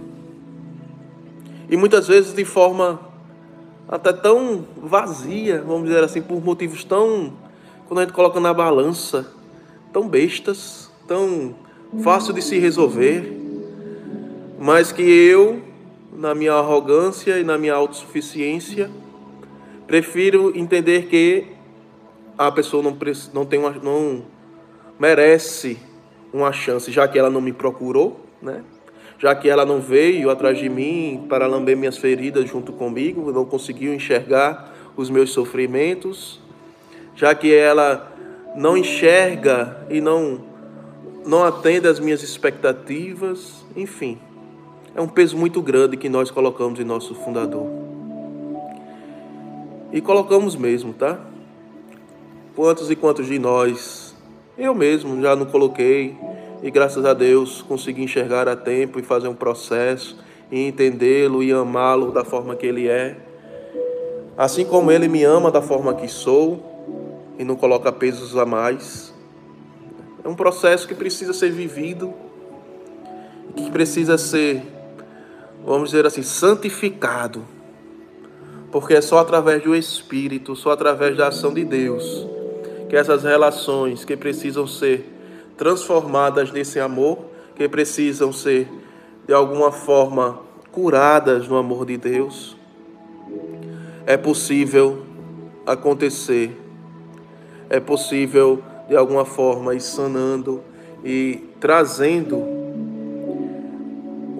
e 1.68 1.76
muitas 1.76 2.06
vezes 2.06 2.32
de 2.32 2.44
forma 2.44 3.00
até 3.88 4.12
tão 4.12 4.64
vazia, 4.80 5.60
vamos 5.66 5.88
dizer 5.88 6.04
assim, 6.04 6.22
por 6.22 6.40
motivos 6.40 6.84
tão, 6.84 7.32
quando 7.88 7.98
a 7.98 8.02
gente 8.02 8.12
coloca 8.12 8.38
na 8.38 8.54
balança, 8.54 9.26
tão 9.92 10.08
bestas, 10.08 10.88
tão 11.08 11.56
fácil 12.00 12.32
de 12.32 12.40
se 12.42 12.60
resolver 12.60 13.39
mas 14.60 14.92
que 14.92 15.00
eu, 15.02 15.62
na 16.12 16.34
minha 16.34 16.52
arrogância 16.52 17.38
e 17.38 17.42
na 17.42 17.56
minha 17.56 17.72
autossuficiência, 17.72 18.90
prefiro 19.86 20.52
entender 20.54 21.06
que 21.06 21.46
a 22.36 22.52
pessoa 22.52 22.82
não, 22.82 22.94
não, 23.32 23.46
tem 23.46 23.58
uma, 23.58 23.70
não 23.70 24.22
merece 24.98 25.78
uma 26.30 26.52
chance, 26.52 26.92
já 26.92 27.08
que 27.08 27.18
ela 27.18 27.30
não 27.30 27.40
me 27.40 27.54
procurou, 27.54 28.20
né? 28.42 28.62
já 29.18 29.34
que 29.34 29.48
ela 29.48 29.64
não 29.64 29.80
veio 29.80 30.28
atrás 30.28 30.58
de 30.58 30.68
mim 30.68 31.24
para 31.26 31.46
lamber 31.46 31.74
minhas 31.74 31.96
feridas 31.96 32.46
junto 32.46 32.70
comigo, 32.70 33.32
não 33.32 33.46
conseguiu 33.46 33.94
enxergar 33.94 34.74
os 34.94 35.08
meus 35.08 35.30
sofrimentos, 35.30 36.38
já 37.16 37.34
que 37.34 37.54
ela 37.54 38.12
não 38.54 38.76
enxerga 38.76 39.86
e 39.88 40.02
não, 40.02 40.42
não 41.24 41.44
atende 41.44 41.88
às 41.88 41.98
minhas 41.98 42.22
expectativas, 42.22 43.64
enfim. 43.74 44.18
É 44.94 45.00
um 45.00 45.06
peso 45.06 45.36
muito 45.36 45.62
grande 45.62 45.96
que 45.96 46.08
nós 46.08 46.30
colocamos 46.30 46.80
em 46.80 46.84
nosso 46.84 47.14
fundador. 47.14 47.66
E 49.92 50.00
colocamos 50.00 50.56
mesmo, 50.56 50.92
tá? 50.92 51.20
Quantos 52.56 52.90
e 52.90 52.96
quantos 52.96 53.26
de 53.26 53.38
nós, 53.38 54.14
eu 54.58 54.74
mesmo 54.74 55.20
já 55.22 55.36
não 55.36 55.46
coloquei, 55.46 56.16
e 56.62 56.70
graças 56.70 57.04
a 57.04 57.14
Deus 57.14 57.62
consegui 57.62 58.02
enxergar 58.02 58.48
a 58.48 58.56
tempo 58.56 58.98
e 58.98 59.02
fazer 59.02 59.28
um 59.28 59.34
processo, 59.34 60.18
e 60.50 60.66
entendê-lo 60.66 61.42
e 61.42 61.52
amá-lo 61.52 62.10
da 62.10 62.24
forma 62.24 62.56
que 62.56 62.66
ele 62.66 62.88
é. 62.88 63.16
Assim 64.36 64.64
como 64.64 64.90
ele 64.90 65.06
me 65.06 65.22
ama 65.22 65.50
da 65.50 65.62
forma 65.62 65.94
que 65.94 66.08
sou, 66.08 66.62
e 67.38 67.44
não 67.44 67.54
coloca 67.56 67.92
pesos 67.92 68.36
a 68.36 68.44
mais. 68.44 69.14
É 70.22 70.28
um 70.28 70.34
processo 70.34 70.86
que 70.86 70.94
precisa 70.94 71.32
ser 71.32 71.50
vivido, 71.50 72.12
que 73.56 73.70
precisa 73.70 74.18
ser 74.18 74.79
vamos 75.64 75.90
dizer 75.90 76.06
assim, 76.06 76.22
santificado. 76.22 77.44
Porque 78.70 78.94
é 78.94 79.00
só 79.00 79.18
através 79.18 79.62
do 79.62 79.74
Espírito, 79.74 80.54
só 80.54 80.70
através 80.70 81.16
da 81.16 81.28
ação 81.28 81.52
de 81.52 81.64
Deus, 81.64 82.26
que 82.88 82.96
essas 82.96 83.24
relações 83.24 84.04
que 84.04 84.16
precisam 84.16 84.66
ser 84.66 85.08
transformadas 85.56 86.52
nesse 86.52 86.78
amor, 86.78 87.18
que 87.54 87.68
precisam 87.68 88.32
ser 88.32 88.68
de 89.26 89.34
alguma 89.34 89.70
forma 89.70 90.40
curadas 90.72 91.48
no 91.48 91.56
amor 91.56 91.84
de 91.84 91.96
Deus, 91.96 92.56
é 94.06 94.16
possível 94.16 95.04
acontecer. 95.66 96.56
É 97.68 97.78
possível 97.78 98.62
de 98.88 98.96
alguma 98.96 99.24
forma 99.24 99.74
ir 99.74 99.80
sanando 99.80 100.62
e 101.04 101.44
trazendo 101.60 102.49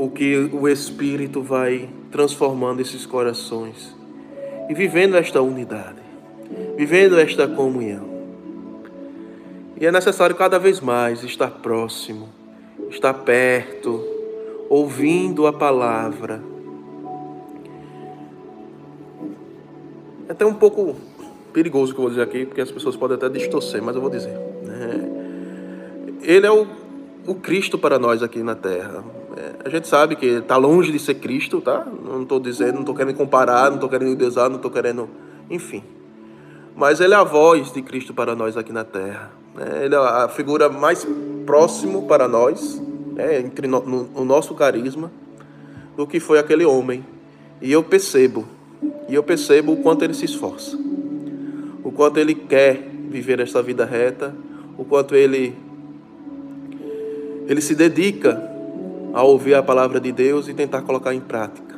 o 0.01 0.09
que 0.09 0.49
o 0.51 0.67
Espírito 0.67 1.43
vai 1.43 1.87
transformando 2.11 2.81
esses 2.81 3.05
corações 3.05 3.95
e 4.71 4.73
vivendo 4.73 5.15
esta 5.15 5.43
unidade, 5.43 6.01
vivendo 6.75 7.21
esta 7.21 7.47
comunhão. 7.47 8.09
E 9.79 9.85
é 9.85 9.93
necessário 9.93 10.35
cada 10.35 10.59
vez 10.59 10.81
mais 10.81 11.23
estar 11.23 11.51
próximo, 11.51 12.31
estar 12.89 13.13
perto, 13.13 14.03
ouvindo 14.71 15.47
a 15.47 15.53
palavra. 15.53 16.43
É 20.27 20.33
até 20.33 20.47
um 20.47 20.55
pouco 20.55 20.97
perigoso 21.53 21.93
o 21.93 21.95
que 21.95 22.01
eu 22.01 22.05
vou 22.05 22.11
dizer 22.11 22.23
aqui, 22.23 22.47
porque 22.47 22.63
as 22.63 22.71
pessoas 22.71 22.97
podem 22.97 23.19
até 23.19 23.29
distorcer, 23.29 23.83
mas 23.83 23.95
eu 23.95 24.01
vou 24.01 24.11
dizer. 24.11 24.33
Né? 24.63 25.11
Ele 26.23 26.47
é 26.47 26.51
o, 26.51 26.67
o 27.27 27.35
Cristo 27.35 27.77
para 27.77 27.99
nós 27.99 28.23
aqui 28.23 28.43
na 28.43 28.55
terra. 28.55 29.20
É, 29.41 29.53
a 29.65 29.69
gente 29.71 29.89
sabe 29.89 30.17
que 30.17 30.27
está 30.27 30.59
longe 30.59 30.93
de 30.93 30.99
ser 30.99 31.15
Cristo, 31.15 31.63
tá? 31.63 31.87
Não 32.05 32.23
estou 32.23 32.39
dizendo, 32.39 32.75
não 32.75 32.81
estou 32.81 32.95
querendo 32.95 33.17
comparar, 33.17 33.69
não 33.69 33.77
estou 33.77 33.89
querendo 33.89 34.13
idesar, 34.13 34.51
não 34.51 34.57
estou 34.57 34.71
querendo. 34.71 35.09
Enfim. 35.49 35.83
Mas 36.77 37.01
ele 37.01 37.15
é 37.15 37.17
a 37.17 37.25
voz 37.25 37.73
de 37.73 37.81
Cristo 37.81 38.13
para 38.13 38.35
nós 38.37 38.57
aqui 38.59 38.71
na 38.71 38.85
terra. 38.85 39.33
Né? 39.55 39.85
Ele 39.85 39.95
é 39.95 39.99
a 39.99 40.29
figura 40.29 40.69
mais 40.69 41.07
próximo 41.47 42.07
para 42.07 42.29
nós, 42.29 42.81
né? 43.15 43.41
entre 43.41 43.67
no, 43.67 43.81
no, 43.81 44.11
o 44.15 44.25
nosso 44.25 44.55
carisma, 44.55 45.11
do 45.97 46.07
que 46.07 46.21
foi 46.21 46.39
aquele 46.39 46.67
homem. 46.67 47.05
E 47.63 47.73
eu 47.73 47.83
percebo, 47.83 48.47
e 49.09 49.15
eu 49.15 49.23
percebo 49.23 49.73
o 49.73 49.79
quanto 49.79 50.05
ele 50.05 50.15
se 50.15 50.27
esforça, 50.27 50.79
o 51.83 51.91
quanto 51.91 52.19
ele 52.19 52.35
quer 52.35 52.91
viver 53.09 53.41
esta 53.41 53.63
vida 53.63 53.87
reta, 53.87 54.35
o 54.77 54.85
quanto 54.85 55.15
ele 55.15 55.57
ele 57.47 57.61
se 57.61 57.75
dedica 57.75 58.50
a 59.13 59.23
ouvir 59.23 59.55
a 59.55 59.63
palavra 59.63 60.01
de 60.01 60.13
Deus 60.13 60.49
e 60.49 60.55
tentar 60.55 60.83
colocar 60.83 61.15
em 61.15 61.21
prática. 61.21 61.77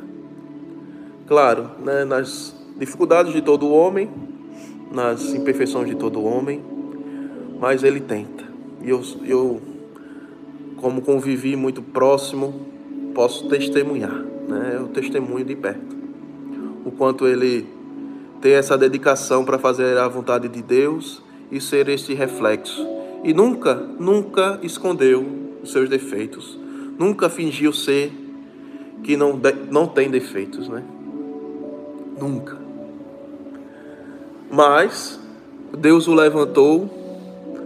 Claro, 1.26 1.70
né, 1.84 2.04
nas 2.04 2.54
dificuldades 2.78 3.32
de 3.32 3.40
todo 3.40 3.70
homem, 3.70 4.10
nas 4.90 5.34
imperfeições 5.34 5.88
de 5.88 5.94
todo 5.94 6.22
homem, 6.22 6.60
mas 7.58 7.82
ele 7.82 8.00
tenta. 8.00 8.44
E 8.82 8.90
eu, 8.90 9.00
eu 9.24 9.60
como 10.76 11.00
convivi 11.00 11.54
muito 11.54 11.80
próximo, 11.80 12.66
posso 13.14 13.48
testemunhar, 13.48 14.12
né? 14.48 14.72
Eu 14.74 14.88
testemunho 14.88 15.44
de 15.44 15.54
perto. 15.54 15.96
O 16.84 16.90
quanto 16.90 17.26
ele 17.26 17.66
tem 18.40 18.54
essa 18.54 18.76
dedicação 18.76 19.44
para 19.44 19.58
fazer 19.58 19.96
a 19.96 20.08
vontade 20.08 20.48
de 20.48 20.60
Deus 20.60 21.22
e 21.50 21.60
ser 21.60 21.88
este 21.88 22.12
reflexo. 22.12 22.84
E 23.22 23.32
nunca, 23.32 23.74
nunca 24.00 24.58
escondeu 24.62 25.24
os 25.62 25.70
seus 25.70 25.88
defeitos. 25.88 26.58
Nunca 26.98 27.28
fingiu 27.28 27.72
ser 27.72 28.12
que 29.02 29.16
não, 29.16 29.40
não 29.70 29.86
tem 29.86 30.10
defeitos, 30.10 30.68
né? 30.68 30.82
Nunca. 32.18 32.56
Mas 34.50 35.18
Deus 35.76 36.06
o 36.06 36.14
levantou, 36.14 36.88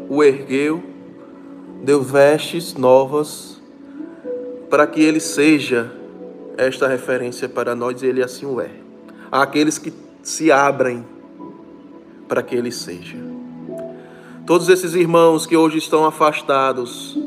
o 0.09 0.23
ergueu, 0.23 0.83
deu 1.83 2.03
vestes 2.03 2.75
novas 2.75 3.61
para 4.71 4.87
que 4.87 5.03
ele 5.03 5.21
seja 5.21 5.93
esta 6.57 6.89
referência 6.89 7.49
para 7.49 7.75
nós 7.75 8.03
e 8.03 8.07
ele 8.07 8.23
assim 8.23 8.47
o 8.47 8.61
é. 8.61 8.71
Aqueles 9.31 9.79
que 9.79 9.93
se 10.23 10.51
abrem 10.51 11.05
para 12.29 12.43
que 12.43 12.55
ele 12.55 12.71
seja. 12.71 13.17
Todos 14.47 14.69
esses 14.69 14.95
irmãos 14.95 15.47
que 15.47 15.57
hoje 15.57 15.79
estão 15.79 16.05
afastados 16.05 17.19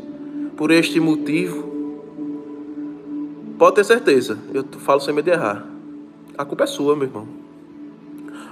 por 0.55 0.71
este 0.71 0.99
motivo, 0.99 1.68
pode 3.59 3.75
ter 3.75 3.83
certeza, 3.83 4.39
eu 4.53 4.63
falo 4.79 5.01
sem 5.01 5.13
medo 5.13 5.25
de 5.25 5.31
errar. 5.31 5.65
A 6.37 6.45
culpa 6.45 6.63
é 6.63 6.67
sua, 6.67 6.95
meu 6.95 7.05
irmão. 7.05 7.27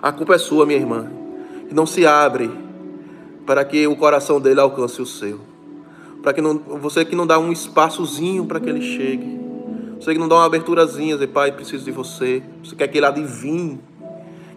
A 0.02 0.12
culpa 0.12 0.36
é 0.36 0.38
sua, 0.38 0.66
minha 0.66 0.78
irmã. 0.78 1.10
Que 1.70 1.74
não 1.74 1.86
se 1.86 2.06
abre 2.06 2.52
para 3.46 3.64
que 3.64 3.88
o 3.88 3.96
coração 3.96 4.42
dele 4.42 4.60
alcance 4.60 5.02
o 5.02 5.06
seu. 5.06 5.40
Para 6.22 6.34
que 6.34 6.42
não, 6.42 6.58
você 6.58 7.06
que 7.06 7.16
não 7.16 7.26
dá 7.26 7.40
um 7.40 7.52
espaçozinho 7.52 8.46
para 8.46 8.60
que 8.60 8.70
ele 8.70 8.82
chegue. 8.82 9.40
Você 9.98 10.12
que 10.12 10.20
não 10.20 10.28
dá 10.28 10.36
uma 10.36 10.46
aberturazinha, 10.46 11.14
dizer, 11.16 11.28
pai, 11.28 11.54
preciso 11.54 11.86
de 11.86 11.92
você. 11.92 12.44
Você 12.62 12.76
quer 12.76 12.90
que 12.90 12.98
ele 12.98 13.06
adivinhe, 13.06 13.80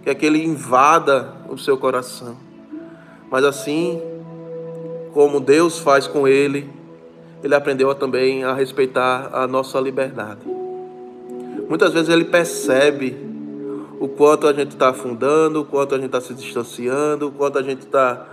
quer 0.02 0.14
que 0.16 0.26
ele 0.26 0.44
invada 0.44 1.32
o 1.48 1.56
seu 1.56 1.78
coração. 1.78 2.36
Mas 3.30 3.44
assim 3.44 4.02
como 5.14 5.38
Deus 5.38 5.78
faz 5.78 6.08
com 6.08 6.26
ele, 6.26 6.68
ele 7.42 7.54
aprendeu 7.54 7.94
também 7.94 8.44
a 8.44 8.52
respeitar 8.52 9.30
a 9.32 9.46
nossa 9.46 9.80
liberdade. 9.80 10.40
Muitas 11.68 11.92
vezes 11.92 12.08
ele 12.08 12.24
percebe 12.24 13.16
o 13.98 14.08
quanto 14.08 14.46
a 14.46 14.52
gente 14.52 14.70
está 14.70 14.88
afundando, 14.88 15.60
o 15.60 15.64
quanto 15.64 15.94
a 15.94 15.98
gente 15.98 16.06
está 16.06 16.20
se 16.20 16.34
distanciando, 16.34 17.28
o 17.28 17.32
quanto 17.32 17.58
a 17.58 17.62
gente 17.62 17.80
está 17.80 18.26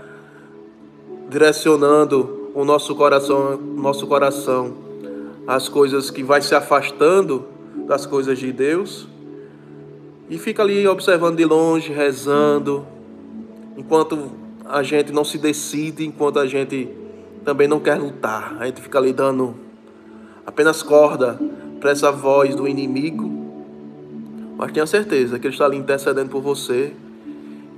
direcionando 1.29 2.51
o 2.53 2.63
nosso 2.63 2.95
coração, 2.95 3.57
nosso 3.57 4.07
coração 4.07 4.73
às 5.45 5.69
coisas 5.69 6.09
que 6.09 6.23
vai 6.23 6.41
se 6.41 6.55
afastando 6.55 7.45
das 7.87 8.05
coisas 8.05 8.37
de 8.39 8.51
Deus 8.51 9.07
e 10.29 10.37
fica 10.37 10.61
ali 10.61 10.87
observando 10.87 11.37
de 11.37 11.45
longe, 11.45 11.91
rezando, 11.91 12.85
enquanto 13.77 14.31
a 14.65 14.83
gente 14.83 15.11
não 15.13 15.23
se 15.23 15.37
decide, 15.37 16.05
enquanto 16.05 16.39
a 16.39 16.47
gente 16.47 16.89
também 17.47 17.65
não 17.65 17.79
quer 17.79 17.95
lutar, 17.95 18.57
a 18.59 18.65
gente 18.65 18.81
fica 18.81 18.97
ali 18.97 19.13
dando 19.13 19.55
apenas 20.45 20.83
corda 20.83 21.39
para 21.79 21.91
essa 21.91 22.11
voz 22.11 22.53
do 22.53 22.67
inimigo, 22.67 23.31
mas 24.57 24.73
tenha 24.73 24.85
certeza 24.85 25.39
que 25.39 25.47
ele 25.47 25.53
está 25.53 25.63
ali 25.63 25.77
intercedendo 25.77 26.29
por 26.29 26.41
você 26.41 26.91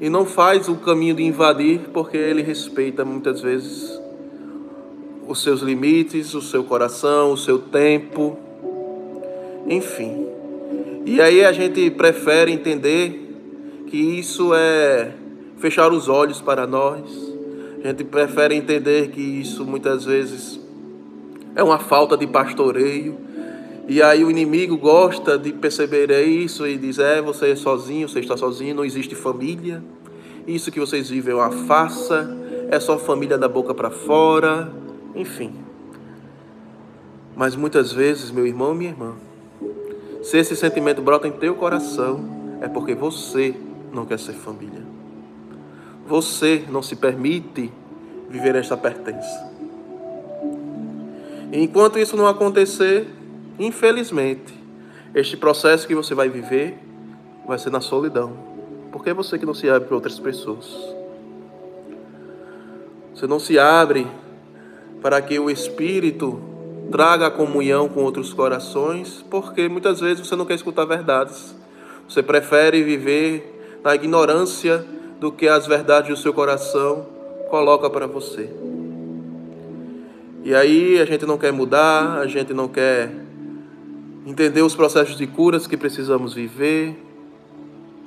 e 0.02 0.10
não 0.10 0.26
faz 0.26 0.68
o 0.68 0.76
caminho 0.78 1.14
de 1.14 1.22
invadir, 1.22 1.82
porque 1.94 2.18
ele 2.18 2.42
respeita 2.42 3.06
muitas 3.06 3.42
vezes 3.42 4.02
os 5.28 5.44
seus 5.44 5.62
limites, 5.62 6.34
o 6.34 6.42
seu 6.42 6.64
coração, 6.64 7.34
o 7.34 7.38
seu 7.38 7.60
tempo, 7.60 8.40
enfim. 9.68 10.26
E 11.06 11.22
aí 11.22 11.46
a 11.46 11.52
gente 11.52 11.92
prefere 11.92 12.52
entender 12.52 13.84
que 13.86 13.98
isso 13.98 14.52
é 14.52 15.12
fechar 15.60 15.94
os 15.94 16.10
olhos 16.10 16.42
para 16.42 16.66
nós. 16.66 17.29
A 17.84 17.88
gente 17.88 18.04
prefere 18.04 18.56
entender 18.56 19.10
que 19.10 19.22
isso 19.22 19.66
muitas 19.66 20.04
vezes 20.04 20.60
é 21.56 21.64
uma 21.64 21.80
falta 21.80 22.18
de 22.18 22.28
pastoreio. 22.28 23.18
E 23.88 24.02
aí 24.02 24.24
o 24.24 24.30
inimigo 24.30 24.78
gosta 24.78 25.38
de 25.38 25.54
perceber 25.54 26.12
isso 26.28 26.68
e 26.68 26.78
diz: 26.78 27.00
é, 27.00 27.22
você 27.22 27.52
é 27.52 27.56
sozinho, 27.56 28.08
você 28.08 28.20
está 28.20 28.36
sozinho, 28.36 28.76
não 28.76 28.86
existe 28.86 29.16
família. 29.16 29.84
Isso 30.46 30.72
que 30.72 30.80
vocês 30.80 31.10
vivem 31.10 31.34
é 31.34 31.36
uma 31.36 31.52
farsa, 31.52 32.38
é 32.70 32.80
só 32.80 32.98
família 32.98 33.38
da 33.38 33.48
boca 33.48 33.74
para 33.74 33.90
fora, 33.90 34.72
enfim. 35.16 35.54
Mas 37.36 37.56
muitas 37.56 37.94
vezes, 37.94 38.32
meu 38.32 38.46
irmão, 38.46 38.74
minha 38.74 38.92
irmã, 38.92 39.14
se 40.22 40.38
esse 40.38 40.56
sentimento 40.56 41.02
brota 41.02 41.28
em 41.28 41.32
teu 41.32 41.56
coração, 41.56 42.20
é 42.62 42.68
porque 42.68 42.94
você 42.94 43.56
não 43.94 44.06
quer 44.06 44.20
ser 44.20 44.34
família. 44.34 44.89
Você 46.10 46.66
não 46.70 46.82
se 46.82 46.98
permite 46.98 47.72
viver 48.30 48.56
esta 48.56 48.76
pertença. 48.76 49.50
Enquanto 51.54 51.98
isso 51.98 52.18
não 52.18 52.28
acontecer, 52.28 53.08
Infelizmente, 53.60 54.54
este 55.14 55.36
processo 55.36 55.86
que 55.86 55.94
você 55.94 56.16
vai 56.16 56.30
viver 56.30 56.80
vai 57.46 57.60
ser 57.60 57.70
na 57.70 57.82
solidão. 57.82 58.32
Porque 58.90 59.10
é 59.10 59.14
você 59.14 59.38
que 59.38 59.46
não 59.46 59.54
se 59.54 59.70
abre 59.70 59.86
para 59.86 59.96
outras 59.96 60.18
pessoas. 60.18 60.66
Você 63.14 63.28
não 63.28 63.38
se 63.38 63.60
abre 63.60 64.08
para 65.02 65.22
que 65.22 65.38
o 65.38 65.50
Espírito 65.50 66.42
traga 66.90 67.28
a 67.28 67.32
comunhão 67.32 67.90
com 67.90 68.02
outros 68.02 68.34
corações, 68.34 69.26
porque 69.30 69.68
muitas 69.68 70.00
vezes 70.00 70.26
você 70.26 70.38
não 70.38 70.46
quer 70.46 70.56
escutar 70.56 70.86
verdades. 70.86 71.54
Você 72.08 72.24
prefere 72.24 72.82
viver 72.82 73.80
na 73.84 73.94
ignorância 73.94 74.86
do 75.20 75.32
que 75.32 75.48
as 75.48 75.68
verdades 75.68 76.10
do 76.10 76.18
seu 76.18 76.34
coração 76.34 77.06
coloca 77.50 77.90
para 77.90 78.08
você. 78.08 78.50
E 80.44 80.56
aí 80.56 81.00
a 81.00 81.06
gente 81.06 81.26
não 81.26 81.38
quer 81.38 81.52
mudar, 81.52 82.20
a 82.20 82.28
gente 82.28 82.54
não 82.54 82.68
quer 82.68 83.12
entender 84.26 84.62
os 84.62 84.76
processos 84.76 85.18
de 85.18 85.28
curas 85.28 85.68
que 85.68 85.76
precisamos 85.76 86.34
viver. 86.34 86.98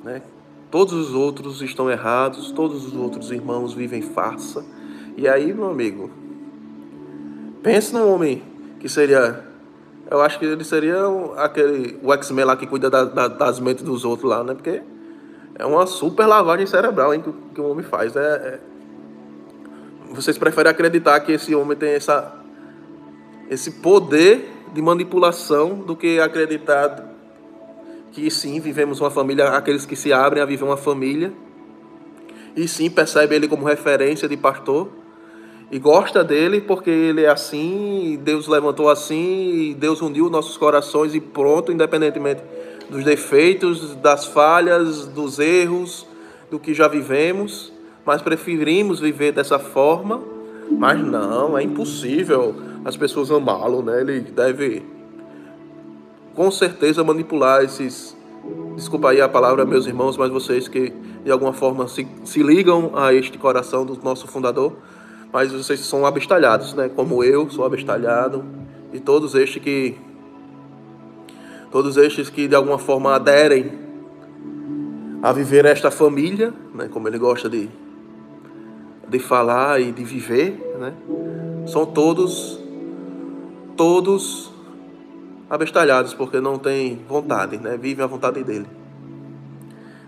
Né? 0.03 0.21
Todos 0.71 0.93
os 0.93 1.13
outros 1.13 1.61
estão 1.61 1.89
errados, 1.91 2.51
todos 2.51 2.85
os 2.85 2.95
outros 2.95 3.29
irmãos 3.31 3.73
vivem 3.73 4.01
farsa. 4.01 4.65
E 5.15 5.27
aí, 5.27 5.53
meu 5.53 5.69
amigo, 5.69 6.09
pense 7.61 7.93
num 7.93 8.11
homem 8.11 8.41
que 8.79 8.89
seria. 8.89 9.45
Eu 10.09 10.21
acho 10.21 10.39
que 10.39 10.45
ele 10.45 10.63
seria 10.63 10.95
aquele. 11.37 11.99
O 12.01 12.11
X-Men 12.13 12.45
lá 12.45 12.57
que 12.57 12.65
cuida 12.65 12.89
da, 12.89 13.03
da, 13.03 13.27
das 13.27 13.59
mentes 13.59 13.83
dos 13.83 14.03
outros 14.03 14.29
lá, 14.29 14.43
né? 14.43 14.55
Porque 14.55 14.81
é 15.55 15.65
uma 15.65 15.85
super 15.85 16.25
lavagem 16.25 16.65
cerebral 16.65 17.13
hein, 17.13 17.21
que, 17.21 17.31
que 17.53 17.61
o 17.61 17.69
homem 17.69 17.83
faz. 17.83 18.15
É, 18.15 18.19
é... 18.19 18.59
Vocês 20.11 20.37
preferem 20.37 20.71
acreditar 20.71 21.19
que 21.19 21.31
esse 21.31 21.53
homem 21.53 21.77
tem 21.77 21.91
essa, 21.91 22.35
esse 23.49 23.71
poder 23.71 24.51
de 24.73 24.81
manipulação 24.81 25.75
do 25.75 25.95
que 25.95 26.19
acreditar 26.19 27.11
que 28.11 28.29
sim, 28.29 28.59
vivemos 28.59 28.99
uma 28.99 29.09
família, 29.09 29.49
aqueles 29.49 29.85
que 29.85 29.95
se 29.95 30.13
abrem 30.13 30.41
a 30.41 30.45
viver 30.45 30.63
uma 30.63 30.77
família, 30.77 31.33
e 32.55 32.67
sim 32.67 32.89
percebe 32.89 33.35
ele 33.35 33.47
como 33.47 33.65
referência 33.65 34.27
de 34.27 34.37
pastor, 34.37 34.89
e 35.71 35.79
gosta 35.79 36.23
dele 36.23 36.61
porque 36.61 36.91
ele 36.91 37.23
é 37.23 37.29
assim, 37.29 38.19
Deus 38.21 38.47
levantou 38.47 38.87
assim, 38.89 39.75
Deus 39.79 40.01
uniu 40.01 40.29
nossos 40.29 40.55
corações 40.57 41.15
e 41.15 41.19
pronto, 41.19 41.71
independentemente 41.71 42.43
dos 42.93 43.03
defeitos, 43.03 43.95
das 43.95 44.25
falhas, 44.25 45.07
dos 45.07 45.39
erros, 45.39 46.07
do 46.49 46.59
que 46.59 46.73
já 46.73 46.87
vivemos, 46.87 47.73
mas 48.05 48.21
preferimos 48.21 48.99
viver 48.99 49.31
dessa 49.31 49.57
forma, 49.57 50.21
mas 50.71 50.99
não, 51.03 51.57
é 51.57 51.63
impossível 51.63 52.55
as 52.85 52.95
pessoas 52.95 53.31
amá-lo, 53.31 53.81
né? 53.81 54.01
Ele 54.01 54.21
deve 54.21 54.83
com 56.35 56.49
certeza 56.51 57.03
manipular 57.03 57.63
esses. 57.63 58.15
Desculpa 58.75 59.09
aí 59.09 59.21
a 59.21 59.29
palavra, 59.29 59.65
meus 59.65 59.87
irmãos, 59.87 60.17
mas 60.17 60.29
vocês 60.29 60.67
que 60.67 60.93
de 61.23 61.31
alguma 61.31 61.53
forma 61.53 61.87
se, 61.87 62.07
se 62.25 62.43
ligam 62.43 62.91
a 62.95 63.13
este 63.13 63.37
coração 63.37 63.85
do 63.85 63.97
nosso 64.03 64.27
fundador, 64.27 64.73
mas 65.31 65.51
vocês 65.51 65.79
são 65.79 66.05
abestalhados, 66.05 66.73
né? 66.73 66.89
Como 66.93 67.23
eu 67.23 67.49
sou 67.49 67.65
abestalhado 67.65 68.43
e 68.91 68.99
todos 68.99 69.33
estes 69.33 69.63
que 69.63 69.97
todos 71.73 71.97
estes 71.97 72.29
que 72.29 72.47
de 72.47 72.53
alguma 72.53 72.77
forma 72.77 73.15
aderem 73.15 73.71
a 75.23 75.31
viver 75.31 75.65
esta 75.65 75.89
família, 75.89 76.53
né? 76.71 76.87
Como 76.87 77.07
ele 77.07 77.17
gosta 77.17 77.49
de 77.49 77.67
de 79.09 79.17
falar 79.17 79.81
e 79.81 79.91
de 79.91 80.03
viver, 80.03 80.51
né? 80.79 80.93
São 81.65 81.83
todos 81.83 82.59
todos 83.75 84.51
abestalhados 85.49 86.13
porque 86.13 86.39
não 86.39 86.59
têm 86.59 87.01
vontade, 87.09 87.57
né? 87.57 87.75
Vivem 87.75 88.03
a 88.05 88.07
vontade 88.07 88.43
dele. 88.43 88.67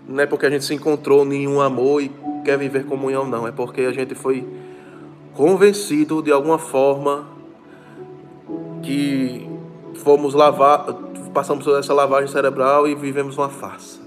Não 0.08 0.22
é 0.22 0.26
porque 0.26 0.46
a 0.46 0.50
gente 0.50 0.64
se 0.64 0.72
encontrou 0.72 1.24
nenhum 1.24 1.60
amor 1.60 2.00
e 2.00 2.12
quer 2.44 2.56
viver 2.56 2.86
comunhão, 2.86 3.26
não. 3.26 3.44
É 3.44 3.50
porque 3.50 3.80
a 3.80 3.92
gente 3.92 4.14
foi 4.14 4.46
convencido 5.34 6.22
de 6.22 6.30
alguma 6.30 6.58
forma 6.58 7.26
que 8.84 9.50
fomos 9.96 10.32
lavar, 10.32 11.05
passamos 11.36 11.66
por 11.66 11.78
essa 11.78 11.92
lavagem 11.92 12.32
cerebral 12.32 12.88
e 12.88 12.94
vivemos 12.94 13.36
uma 13.36 13.50
farsa. 13.50 14.00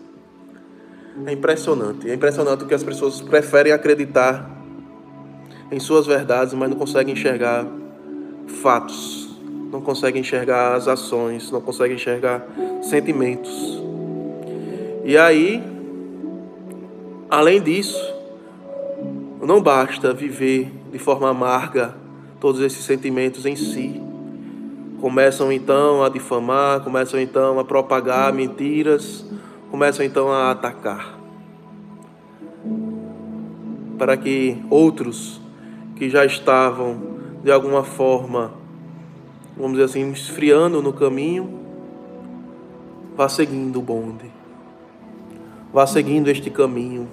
É 1.28 1.32
impressionante. 1.32 2.10
É 2.10 2.14
impressionante 2.16 2.66
que 2.66 2.74
as 2.74 2.84
pessoas 2.84 3.22
preferem 3.22 3.72
acreditar 3.72 4.50
em 5.72 5.80
suas 5.80 6.08
verdades, 6.08 6.56
mas 6.56 6.68
não 6.72 6.76
conseguem 6.76 7.14
enxergar 7.14 7.68
fatos, 8.64 9.30
não 9.72 9.80
conseguem 9.80 10.22
enxergar 10.22 10.74
as 10.74 10.88
ações, 10.88 11.52
não 11.52 11.62
conseguem 11.62 11.98
enxergar 11.98 12.48
sentimentos. 12.82 13.80
E 15.06 15.16
aí, 15.16 15.64
além 17.30 17.62
disso, 17.62 18.12
não 19.40 19.62
basta 19.62 20.12
viver 20.16 20.74
de 20.92 20.98
forma 20.98 21.30
amarga 21.30 21.94
todos 22.40 22.60
esses 22.60 22.84
sentimentos 22.84 23.46
em 23.46 23.56
si. 23.56 24.09
Começam 25.02 25.50
então 25.50 26.04
a 26.04 26.10
difamar, 26.10 26.82
começam 26.82 27.18
então 27.20 27.58
a 27.58 27.64
propagar 27.64 28.34
mentiras, 28.34 29.26
começam 29.72 30.06
então 30.06 30.30
a 30.30 30.52
atacar. 30.52 31.18
Para 33.98 34.18
que 34.18 34.62
outros 34.70 35.40
que 35.96 36.10
já 36.10 36.26
estavam 36.26 36.98
de 37.42 37.50
alguma 37.50 37.82
forma, 37.82 38.52
vamos 39.56 39.74
dizer 39.74 39.86
assim, 39.86 40.12
esfriando 40.12 40.82
no 40.82 40.92
caminho, 40.92 41.60
vá 43.16 43.30
seguindo 43.30 43.80
o 43.80 43.82
bonde, 43.82 44.30
vá 45.72 45.88
seguindo 45.88 46.28
este 46.28 46.50
caminho. 46.50 47.08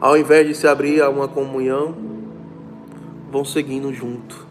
Ao 0.00 0.16
invés 0.16 0.46
de 0.46 0.54
se 0.54 0.66
abrir 0.66 1.02
a 1.02 1.10
uma 1.10 1.28
comunhão, 1.28 1.94
vão 3.30 3.44
seguindo 3.44 3.92
junto. 3.92 4.46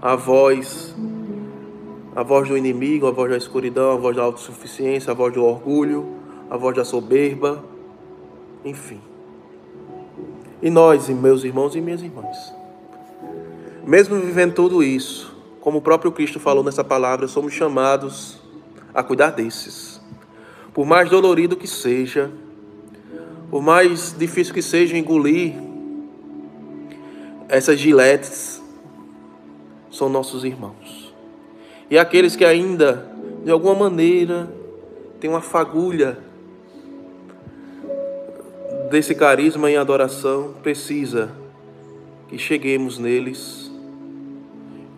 A 0.00 0.14
voz, 0.14 0.94
a 2.14 2.22
voz 2.22 2.48
do 2.48 2.56
inimigo, 2.56 3.06
a 3.06 3.10
voz 3.10 3.30
da 3.30 3.36
escuridão, 3.36 3.92
a 3.92 3.96
voz 3.96 4.16
da 4.16 4.22
autossuficiência, 4.22 5.10
a 5.10 5.14
voz 5.14 5.32
do 5.32 5.44
orgulho, 5.44 6.06
a 6.48 6.56
voz 6.56 6.76
da 6.76 6.84
soberba, 6.84 7.64
enfim. 8.64 9.00
E 10.62 10.70
nós, 10.70 11.08
meus 11.08 11.44
irmãos 11.44 11.74
e 11.74 11.80
minhas 11.80 12.02
irmãs, 12.02 12.54
mesmo 13.84 14.16
vivendo 14.16 14.54
tudo 14.54 14.82
isso, 14.82 15.34
como 15.60 15.78
o 15.78 15.82
próprio 15.82 16.12
Cristo 16.12 16.38
falou 16.38 16.62
nessa 16.62 16.84
palavra, 16.84 17.26
somos 17.26 17.52
chamados 17.52 18.40
a 18.94 19.02
cuidar 19.02 19.30
desses. 19.30 20.00
Por 20.72 20.86
mais 20.86 21.10
dolorido 21.10 21.56
que 21.56 21.66
seja, 21.66 22.30
por 23.50 23.62
mais 23.62 24.14
difícil 24.16 24.54
que 24.54 24.62
seja 24.62 24.96
engolir 24.96 25.54
essas 27.48 27.78
giletes, 27.78 28.62
são 29.90 30.08
nossos 30.08 30.44
irmãos. 30.44 31.03
E 31.90 31.98
aqueles 31.98 32.34
que 32.34 32.44
ainda, 32.44 33.06
de 33.44 33.50
alguma 33.50 33.74
maneira, 33.74 34.48
têm 35.20 35.30
uma 35.30 35.40
fagulha 35.40 36.18
desse 38.90 39.14
carisma 39.14 39.70
em 39.70 39.76
adoração 39.76 40.54
precisa 40.62 41.32
que 42.28 42.38
cheguemos 42.38 42.98
neles, 42.98 43.70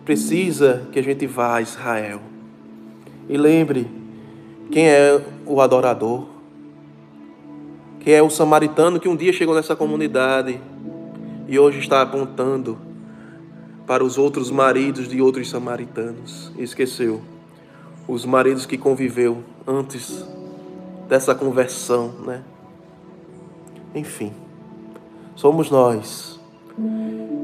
precisa 0.05 0.87
que 0.93 0.99
a 0.99 1.03
gente 1.03 1.27
vá 1.27 1.57
a 1.57 1.63
Israel. 1.63 2.21
E 3.29 3.37
lembre 3.37 3.87
quem 4.71 4.89
é 4.89 5.21
o 5.45 5.61
adorador, 5.61 6.27
quem 8.01 8.15
é 8.15 8.23
o 8.23 8.31
samaritano 8.31 9.01
que 9.01 9.09
um 9.09 9.17
dia 9.17 9.33
chegou 9.33 9.55
nessa 9.55 9.75
comunidade 9.75 10.61
e 11.49 11.59
hoje 11.59 11.79
está 11.79 12.03
apontando 12.03 12.79
para 13.87 14.05
os 14.05 14.19
outros 14.19 14.51
maridos 14.51 15.09
de 15.09 15.23
outros 15.23 15.49
samaritanos. 15.49 16.53
Esqueceu 16.59 17.21
os 18.09 18.25
maridos 18.25 18.67
que 18.67 18.77
conviveu 18.77 19.43
antes 19.67 20.25
dessa 21.09 21.35
conversão, 21.35 22.13
né? 22.25 22.43
Enfim, 23.95 24.33
somos 25.35 25.71
nós 25.71 26.39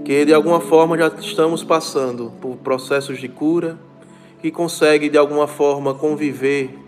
que 0.05 0.25
de 0.25 0.35
alguma 0.35 0.61
forma 0.61 0.99
já 0.99 1.09
estamos 1.09 1.65
passando 1.65 2.33
por 2.41 2.57
processos 2.57 3.19
de 3.19 3.29
cura, 3.29 3.79
que 4.41 4.51
consegue 4.51 5.09
de 5.09 5.17
alguma 5.17 5.47
forma 5.47 5.95
conviver 5.95 6.79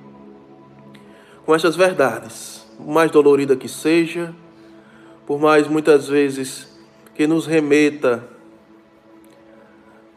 com 1.46 1.54
essas 1.54 1.76
verdades, 1.76 2.66
por 2.76 2.86
mais 2.86 3.10
dolorida 3.10 3.54
que 3.56 3.68
seja, 3.68 4.34
por 5.26 5.40
mais 5.40 5.68
muitas 5.68 6.08
vezes 6.08 6.68
que 7.14 7.26
nos 7.26 7.46
remeta 7.46 8.33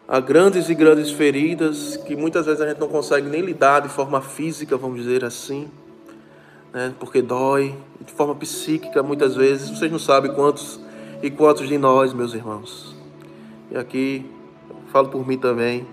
a 0.07 0.19
grandes 0.19 0.69
e 0.69 0.75
grandes 0.75 1.11
feridas 1.11 1.97
que 1.97 2.15
muitas 2.15 2.45
vezes 2.45 2.61
a 2.61 2.67
gente 2.67 2.79
não 2.79 2.87
consegue 2.87 3.27
nem 3.27 3.41
lidar 3.41 3.81
de 3.81 3.89
forma 3.89 4.21
física, 4.21 4.77
vamos 4.77 5.01
dizer 5.01 5.25
assim 5.25 5.69
né? 6.73 6.93
porque 6.99 7.21
dói, 7.21 7.75
de 8.05 8.11
forma 8.13 8.35
psíquica 8.35 9.01
muitas 9.01 9.35
vezes. 9.35 9.69
Vocês 9.69 9.91
não 9.91 9.99
sabem 9.99 10.31
quantos 10.33 10.79
e 11.21 11.31
quantos 11.31 11.67
de 11.67 11.77
nós, 11.77 12.13
meus 12.13 12.33
irmãos. 12.35 12.95
E 13.71 13.77
aqui, 13.77 14.25
falo 14.91 15.09
por 15.09 15.27
mim 15.27 15.37
também, 15.37 15.87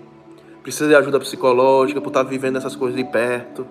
precisa 0.61 0.87
de 0.87 0.95
ajuda 0.95 1.19
psicológica 1.19 1.99
por 1.99 2.09
estar 2.09 2.23
vivendo 2.23 2.57
essas 2.57 2.75
coisas 2.75 2.95
de 2.95 3.03
perto. 3.03 3.65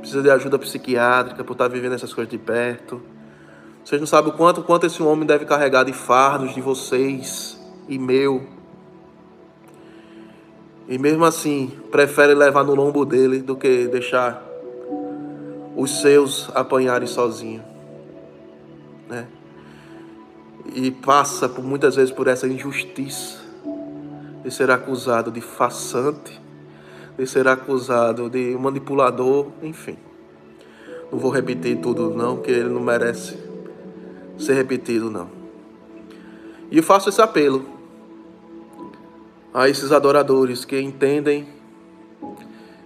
Precisa 0.00 0.22
de 0.22 0.30
ajuda 0.30 0.58
psiquiátrica 0.58 1.44
por 1.44 1.52
estar 1.52 1.68
vivendo 1.68 1.94
essas 1.94 2.12
coisas 2.12 2.30
de 2.30 2.38
perto. 2.38 3.00
Vocês 3.84 4.00
não 4.00 4.06
sabem 4.06 4.32
o 4.32 4.36
quanto, 4.36 4.62
quanto 4.62 4.86
esse 4.86 5.02
homem 5.02 5.26
deve 5.26 5.44
carregar 5.44 5.84
de 5.84 5.92
fardos 5.92 6.54
de 6.54 6.60
vocês 6.60 7.60
e 7.88 7.98
meu. 7.98 8.59
E 10.90 10.98
mesmo 10.98 11.24
assim, 11.24 11.70
prefere 11.92 12.34
levar 12.34 12.64
no 12.64 12.74
lombo 12.74 13.04
dele 13.04 13.38
do 13.38 13.54
que 13.54 13.86
deixar 13.86 14.44
os 15.76 16.00
seus 16.00 16.50
apanharem 16.52 17.06
sozinho, 17.06 17.62
né? 19.08 19.28
E 20.74 20.90
passa 20.90 21.48
por 21.48 21.64
muitas 21.64 21.94
vezes 21.94 22.10
por 22.10 22.26
essa 22.26 22.48
injustiça 22.48 23.38
de 24.42 24.50
ser 24.50 24.68
acusado 24.68 25.30
de 25.30 25.40
farsante, 25.40 26.40
de 27.16 27.24
ser 27.24 27.46
acusado 27.46 28.28
de 28.28 28.56
manipulador, 28.58 29.46
enfim. 29.62 29.96
Não 31.12 31.20
vou 31.20 31.30
repetir 31.30 31.78
tudo 31.78 32.10
não, 32.10 32.38
que 32.38 32.50
ele 32.50 32.68
não 32.68 32.80
merece 32.80 33.38
ser 34.36 34.54
repetido 34.54 35.08
não. 35.08 35.28
E 36.68 36.78
eu 36.78 36.82
faço 36.82 37.08
esse 37.08 37.22
apelo 37.22 37.79
a 39.52 39.68
esses 39.68 39.92
adoradores 39.92 40.64
que 40.64 40.80
entendem, 40.80 41.46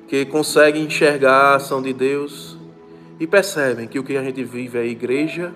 que 0.09 0.25
conseguem 0.25 0.85
enxergar 0.85 1.53
a 1.53 1.55
ação 1.57 1.83
de 1.83 1.93
Deus 1.93 2.57
e 3.21 3.27
percebem 3.27 3.87
que 3.87 3.99
o 3.99 4.05
que 4.05 4.17
a 4.17 4.23
gente 4.23 4.43
vive 4.43 4.79
é 4.79 4.83
a 4.83 4.87
igreja 4.87 5.53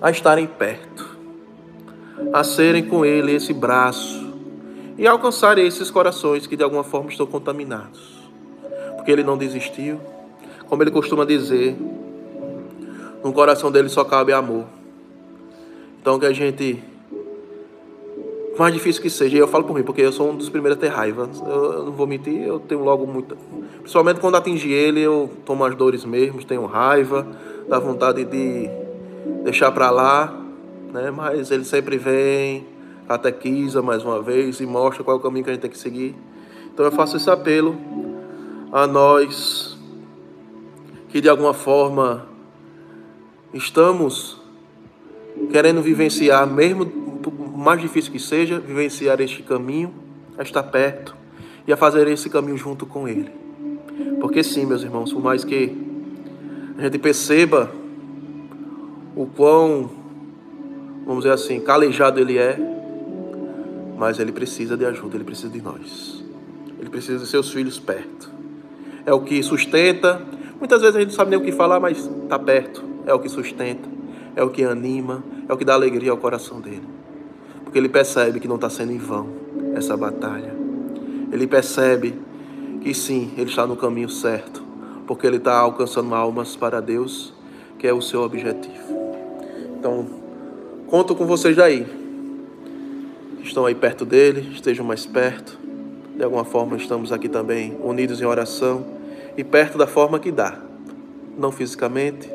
a 0.00 0.10
estarem 0.10 0.46
perto, 0.46 1.16
a 2.32 2.44
serem 2.44 2.84
com 2.84 3.04
Ele 3.04 3.32
esse 3.32 3.52
braço 3.52 4.24
e 4.96 5.06
alcançarem 5.06 5.66
esses 5.66 5.90
corações 5.90 6.46
que 6.46 6.56
de 6.56 6.62
alguma 6.62 6.84
forma 6.84 7.10
estão 7.10 7.26
contaminados. 7.26 8.22
Porque 8.96 9.10
Ele 9.10 9.24
não 9.24 9.36
desistiu, 9.36 10.00
como 10.66 10.82
Ele 10.82 10.90
costuma 10.90 11.24
dizer, 11.24 11.76
no 13.22 13.32
coração 13.32 13.72
dele 13.72 13.88
só 13.88 14.04
cabe 14.04 14.32
amor. 14.32 14.66
Então 16.00 16.18
que 16.18 16.26
a 16.26 16.32
gente 16.32 16.82
mais 18.58 18.72
difícil 18.72 19.02
que 19.02 19.10
seja, 19.10 19.36
e 19.36 19.38
eu 19.38 19.48
falo 19.48 19.64
por 19.64 19.74
mim, 19.74 19.82
porque 19.82 20.00
eu 20.00 20.12
sou 20.12 20.30
um 20.30 20.36
dos 20.36 20.48
primeiros 20.48 20.78
a 20.78 20.80
ter 20.80 20.88
raiva. 20.88 21.28
Eu, 21.46 21.86
não 21.86 21.92
vou 21.92 22.06
mentir, 22.06 22.42
eu 22.42 22.60
tenho 22.60 22.82
logo 22.82 23.06
muita. 23.06 23.36
Principalmente 23.80 24.20
quando 24.20 24.36
atingi 24.36 24.70
ele, 24.72 25.00
eu 25.00 25.30
tomo 25.44 25.64
as 25.64 25.74
dores 25.74 26.04
mesmo, 26.04 26.44
tenho 26.44 26.64
raiva, 26.66 27.26
dá 27.68 27.78
vontade 27.78 28.24
de 28.24 28.70
deixar 29.42 29.72
para 29.72 29.90
lá, 29.90 30.40
né? 30.92 31.10
Mas 31.10 31.50
ele 31.50 31.64
sempre 31.64 31.98
vem, 31.98 32.66
catequiza 33.08 33.82
mais 33.82 34.04
uma 34.04 34.22
vez 34.22 34.60
e 34.60 34.66
mostra 34.66 35.02
qual 35.02 35.16
é 35.16 35.20
o 35.20 35.22
caminho 35.22 35.44
que 35.44 35.50
a 35.50 35.52
gente 35.52 35.62
tem 35.62 35.70
que 35.70 35.78
seguir. 35.78 36.14
Então 36.72 36.84
eu 36.84 36.92
faço 36.92 37.16
esse 37.16 37.30
apelo 37.30 37.76
a 38.72 38.86
nós 38.86 39.78
que 41.08 41.20
de 41.20 41.28
alguma 41.28 41.54
forma 41.54 42.26
estamos 43.52 44.40
querendo 45.50 45.80
vivenciar, 45.82 46.46
mesmo 46.46 47.03
mais 47.64 47.80
difícil 47.80 48.12
que 48.12 48.18
seja, 48.20 48.60
vivenciar 48.60 49.20
este 49.20 49.42
caminho, 49.42 49.92
a 50.38 50.42
estar 50.42 50.62
perto 50.64 51.16
e 51.66 51.72
a 51.72 51.76
fazer 51.76 52.06
esse 52.08 52.28
caminho 52.28 52.56
junto 52.56 52.84
com 52.86 53.08
Ele. 53.08 53.30
Porque 54.20 54.42
sim, 54.42 54.66
meus 54.66 54.82
irmãos, 54.82 55.12
por 55.12 55.22
mais 55.22 55.44
que 55.44 55.76
a 56.76 56.82
gente 56.82 56.98
perceba 56.98 57.70
o 59.16 59.26
quão, 59.26 59.90
vamos 61.06 61.24
dizer 61.24 61.34
assim, 61.34 61.60
calejado 61.60 62.20
Ele 62.20 62.38
é, 62.38 62.58
mas 63.96 64.18
ele 64.18 64.32
precisa 64.32 64.76
de 64.76 64.84
ajuda, 64.84 65.16
ele 65.16 65.24
precisa 65.24 65.48
de 65.48 65.62
nós. 65.62 66.22
Ele 66.78 66.90
precisa 66.90 67.18
de 67.18 67.26
seus 67.26 67.50
filhos 67.50 67.78
perto. 67.78 68.30
É 69.06 69.12
o 69.12 69.20
que 69.20 69.42
sustenta. 69.42 70.20
Muitas 70.58 70.80
vezes 70.80 70.96
a 70.96 71.00
gente 71.00 71.10
não 71.10 71.16
sabe 71.16 71.30
nem 71.30 71.38
o 71.38 71.42
que 71.42 71.52
falar, 71.52 71.78
mas 71.78 71.98
está 71.98 72.38
perto. 72.38 72.84
É 73.06 73.14
o 73.14 73.18
que 73.18 73.28
sustenta, 73.28 73.88
é 74.34 74.42
o 74.42 74.50
que 74.50 74.64
anima, 74.64 75.22
é 75.48 75.52
o 75.52 75.56
que 75.56 75.64
dá 75.64 75.74
alegria 75.74 76.10
ao 76.10 76.16
coração 76.16 76.60
dele. 76.60 76.82
Porque 77.74 77.80
ele 77.80 77.88
percebe 77.88 78.38
que 78.38 78.46
não 78.46 78.54
está 78.54 78.70
sendo 78.70 78.92
em 78.92 78.98
vão 78.98 79.26
essa 79.74 79.96
batalha. 79.96 80.54
Ele 81.32 81.44
percebe 81.44 82.14
que 82.80 82.94
sim, 82.94 83.32
ele 83.36 83.50
está 83.50 83.66
no 83.66 83.74
caminho 83.74 84.08
certo, 84.08 84.62
porque 85.08 85.26
ele 85.26 85.38
está 85.38 85.58
alcançando 85.58 86.14
almas 86.14 86.54
para 86.54 86.80
Deus, 86.80 87.34
que 87.76 87.88
é 87.88 87.92
o 87.92 88.00
seu 88.00 88.22
objetivo. 88.22 89.16
Então, 89.76 90.06
conto 90.86 91.16
com 91.16 91.26
vocês 91.26 91.56
daí. 91.56 91.84
Estão 93.42 93.66
aí 93.66 93.74
perto 93.74 94.04
dele, 94.04 94.52
estejam 94.52 94.86
mais 94.86 95.04
perto. 95.04 95.58
De 96.16 96.22
alguma 96.22 96.44
forma, 96.44 96.76
estamos 96.76 97.10
aqui 97.10 97.28
também 97.28 97.76
unidos 97.82 98.20
em 98.20 98.24
oração 98.24 98.86
e 99.36 99.42
perto 99.42 99.76
da 99.76 99.88
forma 99.88 100.20
que 100.20 100.30
dá. 100.30 100.60
Não 101.36 101.50
fisicamente, 101.50 102.30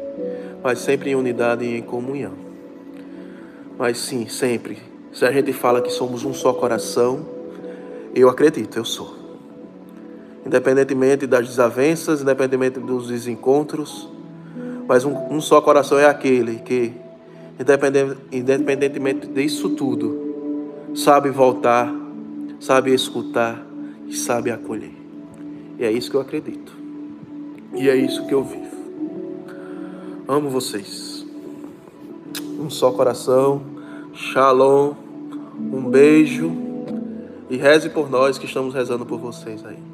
mas 0.61 0.79
sempre 0.79 1.11
em 1.11 1.15
unidade 1.15 1.63
e 1.63 1.77
em 1.77 1.81
comunhão. 1.81 2.33
Mas 3.77 3.99
sim, 3.99 4.27
sempre. 4.27 4.88
Se 5.11 5.25
a 5.25 5.31
gente 5.31 5.51
fala 5.51 5.81
que 5.81 5.89
somos 5.89 6.23
um 6.23 6.33
só 6.33 6.53
coração, 6.53 7.25
eu 8.13 8.29
acredito, 8.29 8.77
eu 8.77 8.85
sou. 8.85 9.15
Independentemente 10.45 11.27
das 11.27 11.47
desavenças, 11.47 12.21
independentemente 12.21 12.79
dos 12.79 13.07
desencontros, 13.07 14.07
mas 14.87 15.05
um, 15.05 15.13
um 15.29 15.41
só 15.41 15.61
coração 15.61 15.99
é 15.99 16.05
aquele 16.05 16.59
que, 16.59 16.93
independentemente 17.59 19.27
disso 19.27 19.69
tudo, 19.71 20.89
sabe 20.95 21.29
voltar, 21.29 21.93
sabe 22.59 22.93
escutar 22.93 23.65
e 24.07 24.15
sabe 24.15 24.51
acolher. 24.51 24.93
E 25.77 25.85
é 25.85 25.91
isso 25.91 26.09
que 26.09 26.17
eu 26.17 26.21
acredito. 26.21 26.75
E 27.75 27.87
é 27.87 27.95
isso 27.95 28.25
que 28.25 28.33
eu 28.33 28.43
vivo. 28.43 28.77
Amo 30.27 30.49
vocês. 30.49 31.25
Um 32.59 32.69
só 32.69 32.91
coração. 32.91 33.78
Shalom. 34.19 34.95
Um 35.57 35.89
beijo. 35.89 36.51
E 37.49 37.55
reze 37.55 37.89
por 37.89 38.09
nós 38.09 38.37
que 38.37 38.45
estamos 38.45 38.73
rezando 38.73 39.05
por 39.05 39.17
vocês 39.17 39.65
aí. 39.65 39.88